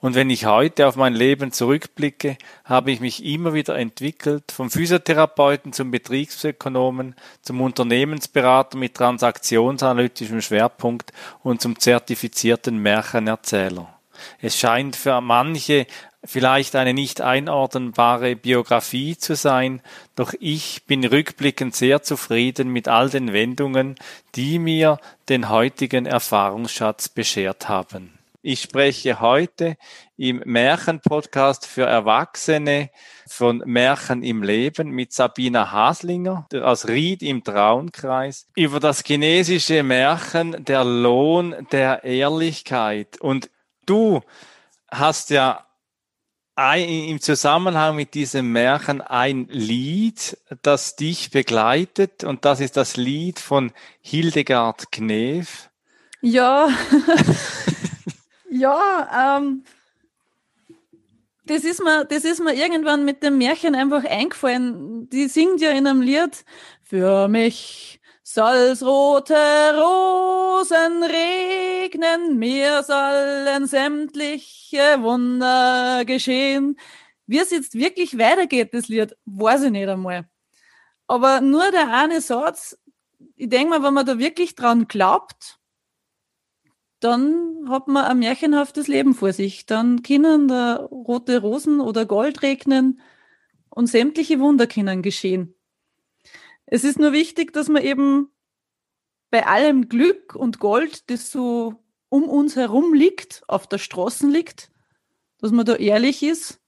Und 0.00 0.14
wenn 0.14 0.30
ich 0.30 0.46
heute 0.46 0.86
auf 0.86 0.96
mein 0.96 1.14
Leben 1.14 1.52
zurückblicke, 1.52 2.38
habe 2.64 2.90
ich 2.90 3.00
mich 3.00 3.24
immer 3.24 3.52
wieder 3.52 3.76
entwickelt, 3.76 4.50
vom 4.50 4.70
Physiotherapeuten 4.70 5.74
zum 5.74 5.90
Betriebsökonomen, 5.90 7.14
zum 7.42 7.60
Unternehmensberater 7.60 8.78
mit 8.78 8.94
transaktionsanalytischem 8.94 10.40
Schwerpunkt 10.40 11.12
und 11.42 11.60
zum 11.60 11.78
zertifizierten 11.78 12.78
Märchenerzähler. 12.78 13.94
Es 14.40 14.58
scheint 14.58 14.96
für 14.96 15.20
manche 15.20 15.86
vielleicht 16.24 16.76
eine 16.76 16.94
nicht 16.94 17.20
einordnbare 17.20 18.36
Biografie 18.36 19.16
zu 19.16 19.34
sein, 19.34 19.80
doch 20.16 20.34
ich 20.38 20.84
bin 20.86 21.04
rückblickend 21.04 21.74
sehr 21.74 22.02
zufrieden 22.02 22.68
mit 22.68 22.88
all 22.88 23.08
den 23.10 23.32
Wendungen, 23.32 23.96
die 24.34 24.58
mir 24.58 24.98
den 25.28 25.48
heutigen 25.48 26.06
Erfahrungsschatz 26.06 27.08
beschert 27.08 27.68
haben. 27.68 28.19
Ich 28.42 28.62
spreche 28.62 29.20
heute 29.20 29.76
im 30.16 30.42
Märchenpodcast 30.46 31.66
für 31.66 31.84
Erwachsene 31.84 32.88
von 33.28 33.62
Märchen 33.66 34.22
im 34.22 34.42
Leben 34.42 34.88
mit 34.92 35.12
Sabina 35.12 35.70
Haslinger 35.72 36.46
aus 36.54 36.88
Ried 36.88 37.22
im 37.22 37.44
Traunkreis 37.44 38.46
über 38.56 38.80
das 38.80 39.02
chinesische 39.04 39.82
Märchen 39.82 40.64
Der 40.64 40.84
Lohn 40.84 41.66
der 41.70 42.02
Ehrlichkeit. 42.04 43.20
Und 43.20 43.50
du 43.84 44.22
hast 44.90 45.28
ja 45.28 45.66
im 46.56 47.20
Zusammenhang 47.20 47.94
mit 47.94 48.14
diesem 48.14 48.52
Märchen 48.52 49.02
ein 49.02 49.48
Lied, 49.50 50.38
das 50.62 50.96
dich 50.96 51.30
begleitet 51.30 52.24
und 52.24 52.46
das 52.46 52.60
ist 52.60 52.78
das 52.78 52.96
Lied 52.96 53.38
von 53.38 53.72
Hildegard 54.00 54.90
Knef. 54.90 55.68
Ja. 56.22 56.68
Ja, 58.60 59.38
ähm, 59.38 59.64
das 61.46 61.64
ist 61.64 61.82
mir, 61.82 62.04
das 62.04 62.24
ist 62.24 62.40
mir 62.40 62.52
irgendwann 62.52 63.06
mit 63.06 63.22
dem 63.22 63.38
Märchen 63.38 63.74
einfach 63.74 64.04
eingefallen. 64.04 65.08
Die 65.08 65.28
singt 65.28 65.62
ja 65.62 65.70
in 65.70 65.86
einem 65.86 66.02
Lied, 66.02 66.44
für 66.82 67.26
mich 67.28 68.02
soll's 68.22 68.82
rote 68.82 69.34
Rosen 69.34 71.02
regnen, 71.04 72.38
mir 72.38 72.82
sollen 72.82 73.66
sämtliche 73.66 74.98
Wunder 75.00 76.04
geschehen. 76.04 76.78
Wie 77.26 77.38
es 77.38 77.50
jetzt 77.52 77.74
wirklich 77.74 78.18
weitergeht, 78.18 78.74
das 78.74 78.88
Lied, 78.88 79.16
weiß 79.24 79.62
ich 79.62 79.70
nicht 79.70 79.88
einmal. 79.88 80.28
Aber 81.06 81.40
nur 81.40 81.70
der 81.70 81.94
eine 81.94 82.20
Satz, 82.20 82.78
ich 83.36 83.48
denke 83.48 83.70
mal, 83.70 83.82
wenn 83.82 83.94
man 83.94 84.04
da 84.04 84.18
wirklich 84.18 84.54
dran 84.54 84.86
glaubt, 84.86 85.59
dann 87.00 87.68
hat 87.68 87.88
man 87.88 88.04
ein 88.04 88.18
märchenhaftes 88.18 88.86
Leben 88.86 89.14
vor 89.14 89.32
sich. 89.32 89.66
Dann 89.66 90.02
können 90.02 90.48
da 90.48 90.76
rote 90.76 91.40
Rosen 91.40 91.80
oder 91.80 92.06
Gold 92.06 92.42
regnen 92.42 93.00
und 93.70 93.86
sämtliche 93.86 94.38
Wunder 94.38 94.66
können 94.66 95.02
geschehen. 95.02 95.54
Es 96.66 96.84
ist 96.84 96.98
nur 96.98 97.12
wichtig, 97.12 97.52
dass 97.52 97.68
man 97.68 97.82
eben 97.82 98.28
bei 99.30 99.46
allem 99.46 99.88
Glück 99.88 100.34
und 100.34 100.58
Gold, 100.58 101.10
das 101.10 101.30
so 101.30 101.82
um 102.08 102.24
uns 102.24 102.56
herum 102.56 102.92
liegt, 102.92 103.42
auf 103.48 103.66
der 103.66 103.78
Straße 103.78 104.26
liegt, 104.26 104.70
dass 105.38 105.52
man 105.52 105.64
da 105.64 105.76
ehrlich 105.76 106.22
ist 106.22 106.60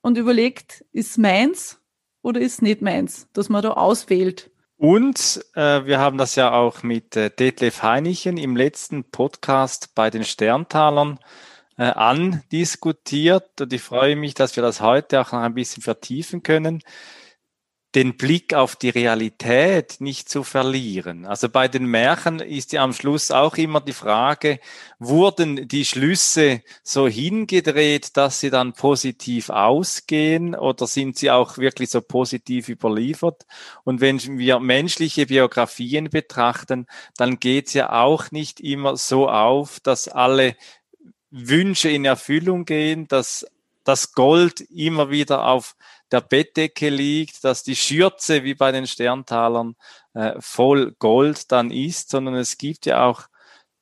und 0.00 0.16
überlegt, 0.16 0.84
ist 0.92 1.18
meins 1.18 1.80
oder 2.22 2.40
ist 2.40 2.62
nicht 2.62 2.80
meins, 2.80 3.28
dass 3.32 3.48
man 3.48 3.62
da 3.62 3.72
auswählt. 3.72 4.49
Und 4.80 5.44
äh, 5.56 5.84
wir 5.84 5.98
haben 5.98 6.16
das 6.16 6.36
ja 6.36 6.52
auch 6.52 6.82
mit 6.82 7.14
äh, 7.14 7.28
Detlef 7.28 7.82
Heinichen 7.82 8.38
im 8.38 8.56
letzten 8.56 9.04
Podcast 9.04 9.94
bei 9.94 10.08
den 10.08 10.24
Sterntalern 10.24 11.18
äh, 11.76 11.82
andiskutiert. 11.82 13.60
Und 13.60 13.74
ich 13.74 13.82
freue 13.82 14.16
mich, 14.16 14.32
dass 14.32 14.56
wir 14.56 14.62
das 14.62 14.80
heute 14.80 15.20
auch 15.20 15.32
noch 15.32 15.40
ein 15.40 15.52
bisschen 15.52 15.82
vertiefen 15.82 16.42
können. 16.42 16.82
Den 17.94 18.16
Blick 18.16 18.54
auf 18.54 18.76
die 18.76 18.90
Realität 18.90 19.96
nicht 19.98 20.28
zu 20.28 20.44
verlieren. 20.44 21.26
Also 21.26 21.48
bei 21.48 21.66
den 21.66 21.86
Märchen 21.86 22.38
ist 22.38 22.72
ja 22.72 22.84
am 22.84 22.92
Schluss 22.92 23.32
auch 23.32 23.56
immer 23.56 23.80
die 23.80 23.92
Frage, 23.92 24.60
wurden 25.00 25.66
die 25.66 25.84
Schlüsse 25.84 26.62
so 26.84 27.08
hingedreht, 27.08 28.16
dass 28.16 28.38
sie 28.38 28.50
dann 28.50 28.74
positiv 28.74 29.50
ausgehen 29.50 30.54
oder 30.54 30.86
sind 30.86 31.18
sie 31.18 31.32
auch 31.32 31.58
wirklich 31.58 31.90
so 31.90 32.00
positiv 32.00 32.68
überliefert? 32.68 33.44
Und 33.82 34.00
wenn 34.00 34.20
wir 34.38 34.60
menschliche 34.60 35.26
Biografien 35.26 36.10
betrachten, 36.10 36.86
dann 37.16 37.40
geht 37.40 37.68
es 37.68 37.74
ja 37.74 37.92
auch 37.92 38.30
nicht 38.30 38.60
immer 38.60 38.96
so 38.96 39.28
auf, 39.28 39.80
dass 39.80 40.06
alle 40.06 40.54
Wünsche 41.32 41.88
in 41.88 42.04
Erfüllung 42.04 42.64
gehen, 42.64 43.08
dass 43.08 43.46
das 43.90 44.12
Gold 44.12 44.60
immer 44.60 45.10
wieder 45.10 45.46
auf 45.46 45.74
der 46.12 46.20
Bettdecke 46.20 46.90
liegt, 46.90 47.42
dass 47.42 47.64
die 47.64 47.74
Schürze 47.74 48.44
wie 48.44 48.54
bei 48.54 48.70
den 48.70 48.86
Sterntalern 48.86 49.74
äh, 50.14 50.34
voll 50.38 50.92
Gold 51.00 51.50
dann 51.50 51.72
ist, 51.72 52.10
sondern 52.10 52.36
es 52.36 52.56
gibt 52.56 52.86
ja 52.86 53.04
auch 53.04 53.24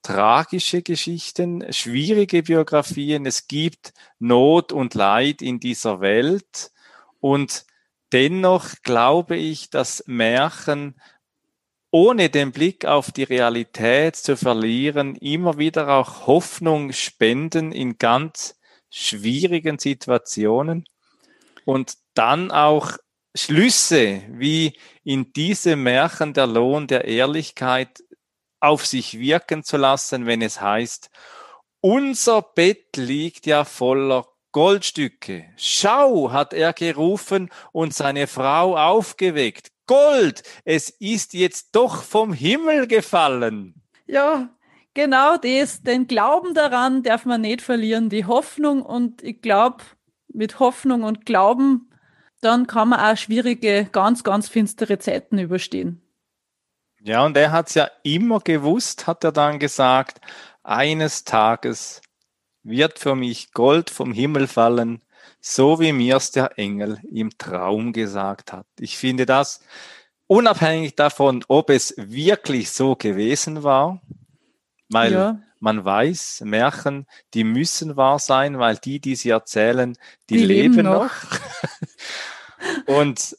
tragische 0.02 0.80
Geschichten, 0.80 1.70
schwierige 1.74 2.42
Biografien, 2.42 3.26
es 3.26 3.48
gibt 3.48 3.92
Not 4.18 4.72
und 4.72 4.94
Leid 4.94 5.42
in 5.42 5.60
dieser 5.60 6.00
Welt. 6.00 6.70
Und 7.20 7.66
dennoch 8.12 8.70
glaube 8.82 9.36
ich, 9.36 9.68
dass 9.68 10.04
Märchen 10.06 10.98
ohne 11.90 12.30
den 12.30 12.52
Blick 12.52 12.86
auf 12.86 13.12
die 13.12 13.24
Realität 13.24 14.16
zu 14.16 14.38
verlieren, 14.38 15.16
immer 15.16 15.58
wieder 15.58 15.88
auch 15.88 16.26
Hoffnung 16.26 16.92
spenden 16.92 17.72
in 17.72 17.98
ganz 17.98 18.57
schwierigen 18.90 19.78
Situationen 19.78 20.84
und 21.64 21.94
dann 22.14 22.50
auch 22.50 22.96
Schlüsse, 23.34 24.22
wie 24.30 24.76
in 25.04 25.32
diesem 25.32 25.82
Märchen 25.82 26.32
der 26.32 26.46
Lohn 26.46 26.86
der 26.86 27.04
Ehrlichkeit 27.04 28.02
auf 28.60 28.86
sich 28.86 29.18
wirken 29.18 29.62
zu 29.62 29.76
lassen, 29.76 30.26
wenn 30.26 30.42
es 30.42 30.60
heißt, 30.60 31.10
unser 31.80 32.42
Bett 32.42 32.96
liegt 32.96 33.46
ja 33.46 33.64
voller 33.64 34.26
Goldstücke. 34.50 35.44
Schau, 35.56 36.32
hat 36.32 36.52
er 36.52 36.72
gerufen 36.72 37.50
und 37.70 37.94
seine 37.94 38.26
Frau 38.26 38.76
aufgeweckt. 38.76 39.68
Gold, 39.86 40.42
es 40.64 40.90
ist 40.90 41.34
jetzt 41.34 41.76
doch 41.76 42.02
vom 42.02 42.32
Himmel 42.32 42.88
gefallen. 42.88 43.74
Ja, 44.06 44.50
genau 44.94 45.36
das. 45.36 45.82
Den 45.82 46.06
Glauben 46.06 46.54
daran 46.54 47.02
darf 47.02 47.24
man 47.24 47.40
nicht 47.40 47.62
verlieren, 47.62 48.08
die 48.08 48.24
Hoffnung. 48.24 48.82
Und 48.82 49.22
ich 49.22 49.40
glaube, 49.40 49.84
mit 50.28 50.58
Hoffnung 50.60 51.04
und 51.04 51.26
Glauben 51.26 51.88
dann 52.40 52.66
kann 52.66 52.90
man 52.90 53.00
auch 53.00 53.16
schwierige, 53.16 53.88
ganz, 53.90 54.22
ganz 54.22 54.48
finstere 54.48 54.98
Zeiten 54.98 55.38
überstehen. 55.38 56.02
Ja, 57.00 57.24
und 57.24 57.36
er 57.36 57.52
hat 57.52 57.68
es 57.68 57.74
ja 57.74 57.90
immer 58.02 58.40
gewusst, 58.40 59.06
hat 59.06 59.24
er 59.24 59.32
dann 59.32 59.58
gesagt, 59.58 60.20
eines 60.62 61.24
Tages 61.24 62.00
wird 62.62 62.98
für 62.98 63.14
mich 63.14 63.52
Gold 63.52 63.90
vom 63.90 64.12
Himmel 64.12 64.46
fallen, 64.46 65.02
so 65.40 65.80
wie 65.80 65.92
mir 65.92 66.16
es 66.16 66.32
der 66.32 66.58
Engel 66.58 67.00
im 67.10 67.30
Traum 67.38 67.92
gesagt 67.92 68.52
hat. 68.52 68.66
Ich 68.78 68.98
finde 68.98 69.26
das 69.26 69.60
unabhängig 70.26 70.96
davon, 70.96 71.44
ob 71.48 71.70
es 71.70 71.94
wirklich 71.96 72.70
so 72.70 72.96
gewesen 72.96 73.62
war, 73.62 74.02
weil 74.88 75.12
ja. 75.12 75.40
man 75.60 75.84
weiß, 75.84 76.42
Märchen, 76.44 77.06
die 77.34 77.44
müssen 77.44 77.96
wahr 77.96 78.18
sein, 78.18 78.58
weil 78.58 78.76
die, 78.76 79.00
die 79.00 79.16
sie 79.16 79.30
erzählen, 79.30 79.96
die, 80.30 80.38
die 80.38 80.44
leben, 80.44 80.74
leben, 80.74 80.86
noch. 80.86 81.10
Und 82.86 83.36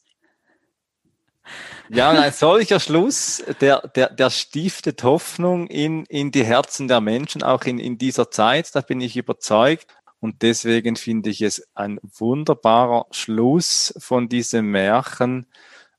ja, 1.91 2.12
ein 2.12 2.32
solcher 2.32 2.80
Schluss, 2.80 3.43
der, 3.62 3.82
der, 3.95 4.10
der 4.12 4.30
stiftet 4.30 5.04
Hoffnung 5.04 5.66
in, 5.68 6.06
in 6.06 6.32
die 6.32 6.45
Herzen 6.45 6.88
der 6.88 7.02
Menschen, 7.02 7.41
auch 7.41 7.64
in, 7.64 7.80
in 7.80 7.97
dieser 7.97 8.30
Zeit, 8.30 8.76
da 8.76 8.82
bin 8.82 9.02
ich 9.02 9.18
überzeugt. 9.18 9.88
Und 10.20 10.41
deswegen 10.43 10.97
finde 10.97 11.32
ich 11.32 11.41
es 11.41 11.68
ein 11.74 12.00
wunderbarer 12.04 13.08
Schluss 13.12 13.93
von 13.97 14.30
diesem 14.30 14.70
Märchen, 14.70 15.47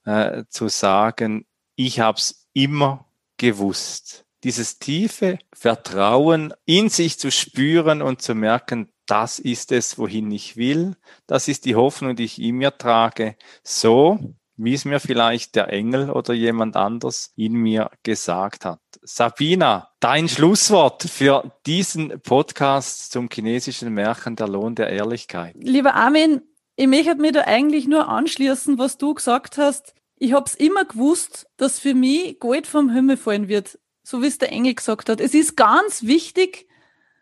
äh, 0.04 0.44
zu 0.48 0.68
sagen, 0.68 1.46
ich 1.74 2.00
habe 2.00 2.18
es 2.18 2.46
immer 2.52 3.06
gewusst. 3.36 4.24
Dieses 4.44 4.78
tiefe 4.78 5.38
Vertrauen 5.52 6.54
in 6.64 6.88
sich 6.88 7.18
zu 7.18 7.30
spüren 7.30 8.00
und 8.00 8.22
zu 8.22 8.34
merken, 8.34 8.90
das 9.06 9.38
ist 9.38 9.72
es, 9.72 9.98
wohin 9.98 10.30
ich 10.30 10.56
will, 10.56 10.96
das 11.26 11.48
ist 11.48 11.64
die 11.64 11.74
Hoffnung, 11.74 12.16
die 12.16 12.24
ich 12.24 12.40
in 12.40 12.56
mir 12.56 12.76
trage, 12.76 13.36
so 13.62 14.18
wie 14.62 14.74
es 14.74 14.84
mir 14.84 15.00
vielleicht 15.00 15.56
der 15.56 15.72
Engel 15.72 16.10
oder 16.10 16.34
jemand 16.34 16.76
anders 16.76 17.32
in 17.34 17.54
mir 17.54 17.90
gesagt 18.02 18.66
hat. 18.66 18.80
Sabina, 19.02 19.88
dein 20.00 20.28
Schlusswort 20.28 21.02
für 21.04 21.50
diesen 21.64 22.20
Podcast 22.20 23.10
zum 23.10 23.30
chinesischen 23.32 23.92
Märchen 23.94 24.36
Der 24.36 24.48
Lohn 24.48 24.74
der 24.74 24.90
Ehrlichkeit. 24.90 25.56
Lieber 25.58 25.94
Armin, 25.94 26.42
ich 26.76 26.86
möchte 26.86 27.14
mir 27.16 27.32
da 27.32 27.42
eigentlich 27.42 27.88
nur 27.88 28.08
anschließen, 28.08 28.78
was 28.78 28.98
du 28.98 29.14
gesagt 29.14 29.56
hast. 29.56 29.94
Ich 30.16 30.34
habe 30.34 30.44
es 30.46 30.54
immer 30.54 30.84
gewusst, 30.84 31.46
dass 31.56 31.78
für 31.78 31.94
mich 31.94 32.38
Gold 32.38 32.66
vom 32.66 32.90
Himmel 32.90 33.16
fallen 33.16 33.48
wird, 33.48 33.78
so 34.10 34.22
wie 34.22 34.26
es 34.26 34.38
der 34.38 34.50
Engel 34.50 34.74
gesagt 34.74 35.08
hat. 35.08 35.20
Es 35.20 35.34
ist 35.34 35.56
ganz 35.56 36.02
wichtig, 36.02 36.68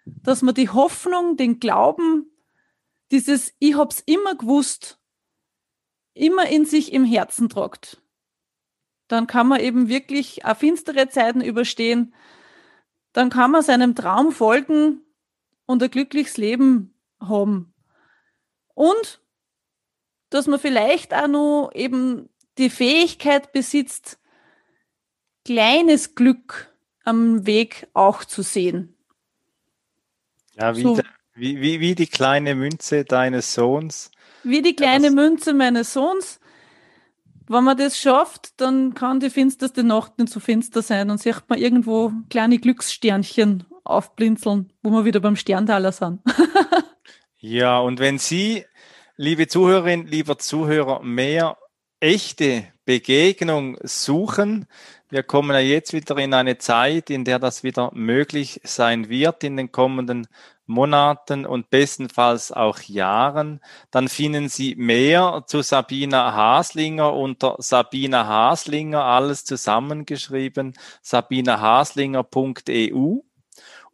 dass 0.07 0.41
man 0.41 0.55
die 0.55 0.71
Hoffnung, 0.71 1.37
den 1.37 1.61
Glauben, 1.61 2.33
dieses 3.11 3.55
Ich 3.59 3.77
hab's 3.77 4.03
immer 4.07 4.35
gewusst, 4.35 4.99
immer 6.15 6.49
in 6.49 6.65
sich 6.65 6.95
im 6.95 7.05
Herzen 7.05 7.51
tragt. 7.51 8.03
Dann 9.07 9.27
kann 9.27 9.49
man 9.49 9.61
eben 9.61 9.89
wirklich 9.89 10.47
auch 10.47 10.57
finstere 10.57 11.09
Zeiten 11.11 11.43
überstehen. 11.43 12.15
Dann 13.13 13.29
kann 13.29 13.51
man 13.51 13.63
seinem 13.63 13.95
Traum 13.95 14.33
folgen 14.33 15.03
und 15.67 15.83
ein 15.83 15.91
glückliches 15.91 16.39
Leben 16.39 16.99
haben. 17.21 17.75
Und 18.75 19.21
dass 20.31 20.47
man 20.47 20.59
vielleicht 20.59 21.13
auch 21.13 21.29
noch 21.29 21.71
eben 21.75 22.31
die 22.57 22.71
Fähigkeit 22.71 23.53
besitzt, 23.53 24.19
kleines 25.45 26.15
Glück 26.15 26.68
am 27.09 27.47
Weg 27.47 27.89
auch 27.95 28.25
zu 28.25 28.43
sehen. 28.43 28.95
Ja, 30.57 30.77
wie, 30.77 30.83
so, 30.83 31.01
wie, 31.35 31.61
wie, 31.61 31.81
wie 31.81 31.95
die 31.95 32.07
kleine 32.07 32.55
Münze 32.55 33.05
deines 33.05 33.55
Sohns. 33.55 34.11
Wie 34.43 34.61
die 34.61 34.77
kleine 34.77 35.07
ja, 35.07 35.13
Münze 35.13 35.55
meines 35.55 35.95
Sohns. 35.95 36.39
Wenn 37.49 37.65
man 37.65 37.79
das 37.79 37.99
schafft, 37.99 38.61
dann 38.61 38.93
kann 38.93 39.21
die 39.21 39.31
finsterste 39.31 39.83
Nacht 39.83 40.19
nicht 40.19 40.31
so 40.31 40.39
finster 40.39 40.83
sein 40.83 41.11
und 41.11 41.19
sieht 41.19 41.45
man 41.49 41.59
irgendwo 41.59 42.13
kleine 42.29 42.59
Glückssternchen 42.59 43.65
aufblinzeln, 43.85 44.71
wo 44.83 44.91
wir 44.91 45.07
wieder 45.07 45.21
beim 45.21 45.37
Sterntaler 45.37 45.93
sind. 45.93 46.21
ja, 47.39 47.79
und 47.79 48.01
wenn 48.01 48.19
Sie, 48.19 48.67
liebe 49.17 49.49
Zuhörerin, 49.49 50.07
lieber 50.07 50.37
Zuhörer, 50.37 51.03
mehr 51.03 51.57
echte 52.01 52.65
Begegnung 52.85 53.79
suchen, 53.83 54.67
wir 55.11 55.23
kommen 55.23 55.53
ja 55.53 55.61
jetzt 55.61 55.93
wieder 55.93 56.17
in 56.19 56.35
eine 56.35 56.59
Zeit, 56.59 57.09
in 57.11 57.25
der 57.25 57.39
das 57.39 57.63
wieder 57.63 57.93
möglich 57.95 58.61
sein 58.65 59.09
wird 59.09 59.45
in 59.45 59.57
den 59.57 59.71
kommenden 59.73 60.27
Monaten 60.67 61.47
und 61.47 61.71
bestenfalls 61.71 62.53
auch 62.53 62.81
Jahren. 62.81 63.61
Dann 63.91 64.09
finden 64.09 64.51
Sie 64.51 64.75
mehr 64.77 65.45
zu 65.47 65.63
Sabina 65.63 66.35
Haslinger 66.35 67.15
unter 67.15 67.57
Sabina 67.59 68.27
Haslinger, 68.27 69.03
alles 69.03 69.45
zusammengeschrieben, 69.45 70.75
sabinahaslinger.eu 71.03 73.21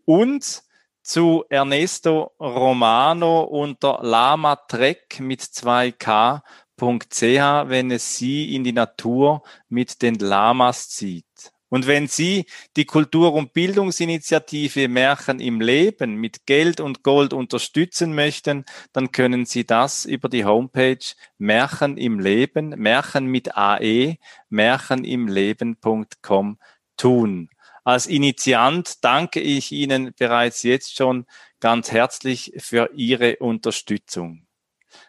und 0.05 0.63
zu 1.03 1.45
Ernesto 1.51 2.33
Romano 2.41 3.43
unter 3.43 4.01
Lama 4.03 4.57
Trek 4.57 5.21
mit 5.21 5.43
2K 5.43 6.41
ch, 6.79 7.69
wenn 7.69 7.91
es 7.91 8.17
Sie 8.17 8.55
in 8.55 8.65
die 8.65 8.73
Natur 8.73 9.43
mit 9.69 10.03
den 10.03 10.17
Lamas 10.17 10.89
zieht. 10.89 11.55
Und 11.75 11.89
wenn 11.89 12.07
Sie 12.07 12.47
die 12.77 12.85
Kultur- 12.85 13.33
und 13.33 13.53
Bildungsinitiative 13.53 14.89
Märchen 14.89 15.41
im 15.41 15.61
Leben 15.61 16.15
mit 16.15 16.47
Geld 16.47 16.81
und 16.81 17.03
Gold 17.03 17.33
unterstützen 17.33 18.15
möchten, 18.15 18.65
dann 18.93 19.11
können 19.11 19.45
Sie 19.45 19.67
das 19.67 20.05
über 20.05 20.29
die 20.29 20.45
Homepage 20.45 21.05
Märchen 21.37 21.97
im 21.97 22.21
Leben, 22.21 22.69
Märchen 22.69 23.27
mit 23.27 23.57
AE, 23.57 24.19
märchenimleben.com 24.51 26.59
tun. 26.97 27.51
Als 27.83 28.07
Initiant 28.07 29.05
danke 29.05 29.41
ich 29.41 29.73
Ihnen 29.73 30.15
bereits 30.17 30.63
jetzt 30.63 30.97
schon 30.97 31.27
ganz 31.59 31.91
herzlich 31.91 32.53
für 32.59 32.91
Ihre 32.95 33.39
Unterstützung. 33.39 34.44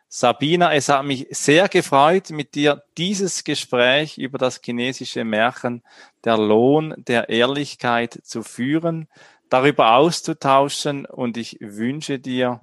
Sabina, 0.07 0.73
es 0.73 0.89
hat 0.89 1.05
mich 1.05 1.27
sehr 1.31 1.67
gefreut, 1.67 2.29
mit 2.29 2.55
dir 2.55 2.83
dieses 2.97 3.43
Gespräch 3.43 4.17
über 4.17 4.37
das 4.37 4.61
chinesische 4.63 5.23
Märchen 5.23 5.83
der 6.23 6.37
Lohn 6.37 6.93
der 6.97 7.29
Ehrlichkeit 7.29 8.19
zu 8.23 8.43
führen, 8.43 9.07
darüber 9.49 9.95
auszutauschen 9.95 11.05
und 11.05 11.37
ich 11.37 11.57
wünsche 11.59 12.19
dir, 12.19 12.61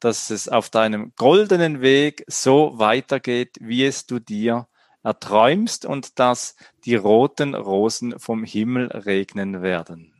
dass 0.00 0.30
es 0.30 0.48
auf 0.48 0.70
deinem 0.70 1.12
goldenen 1.16 1.80
Weg 1.80 2.24
so 2.28 2.78
weitergeht, 2.78 3.56
wie 3.60 3.84
es 3.84 4.06
du 4.06 4.18
dir 4.18 4.66
erträumst 5.02 5.86
und 5.86 6.18
dass 6.18 6.56
die 6.84 6.96
roten 6.96 7.54
Rosen 7.54 8.18
vom 8.18 8.44
Himmel 8.44 8.88
regnen 8.88 9.62
werden. 9.62 10.12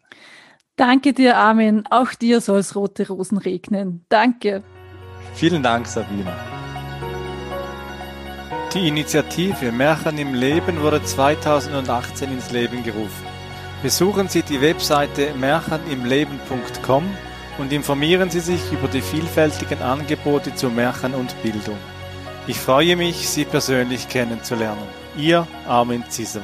Danke 0.77 1.13
dir, 1.13 1.37
Armin. 1.37 1.85
Auch 1.91 2.15
dir 2.15 2.41
soll 2.41 2.59
es 2.59 2.77
rote 2.77 3.09
Rosen 3.09 3.39
regnen. 3.39 4.05
Danke. 4.09 4.63
Vielen 5.35 5.63
Dank, 5.63 5.87
Sabine. 5.87 6.56
Die 8.75 8.89
Initiative 8.89 9.71
Märchen 9.71 10.19
im 10.19 10.35
Leben 10.35 10.83
wurde 10.83 11.03
2018 11.03 12.33
ins 12.33 12.51
Leben 12.51 12.83
gerufen. 12.83 13.25
Besuchen 13.83 14.29
Sie 14.29 14.43
die 14.43 14.61
Webseite 14.61 15.33
märchenimleben.com 15.35 17.05
und 17.59 17.73
informieren 17.73 18.29
Sie 18.29 18.41
sich 18.41 18.61
über 18.73 18.89
die 18.89 19.01
vielfältigen 19.01 19.81
Angebote 19.83 20.55
zu 20.55 20.69
Märchen 20.69 21.15
und 21.15 21.41
Bildung. 21.43 21.79
Ich 22.47 22.59
freue 22.59 22.97
mich, 22.97 23.29
Sie 23.29 23.45
persönlich 23.45 24.09
kennenzulernen. 24.09 24.89
Ihr 25.17 25.47
Armin 25.67 26.05
Zisser. 26.09 26.43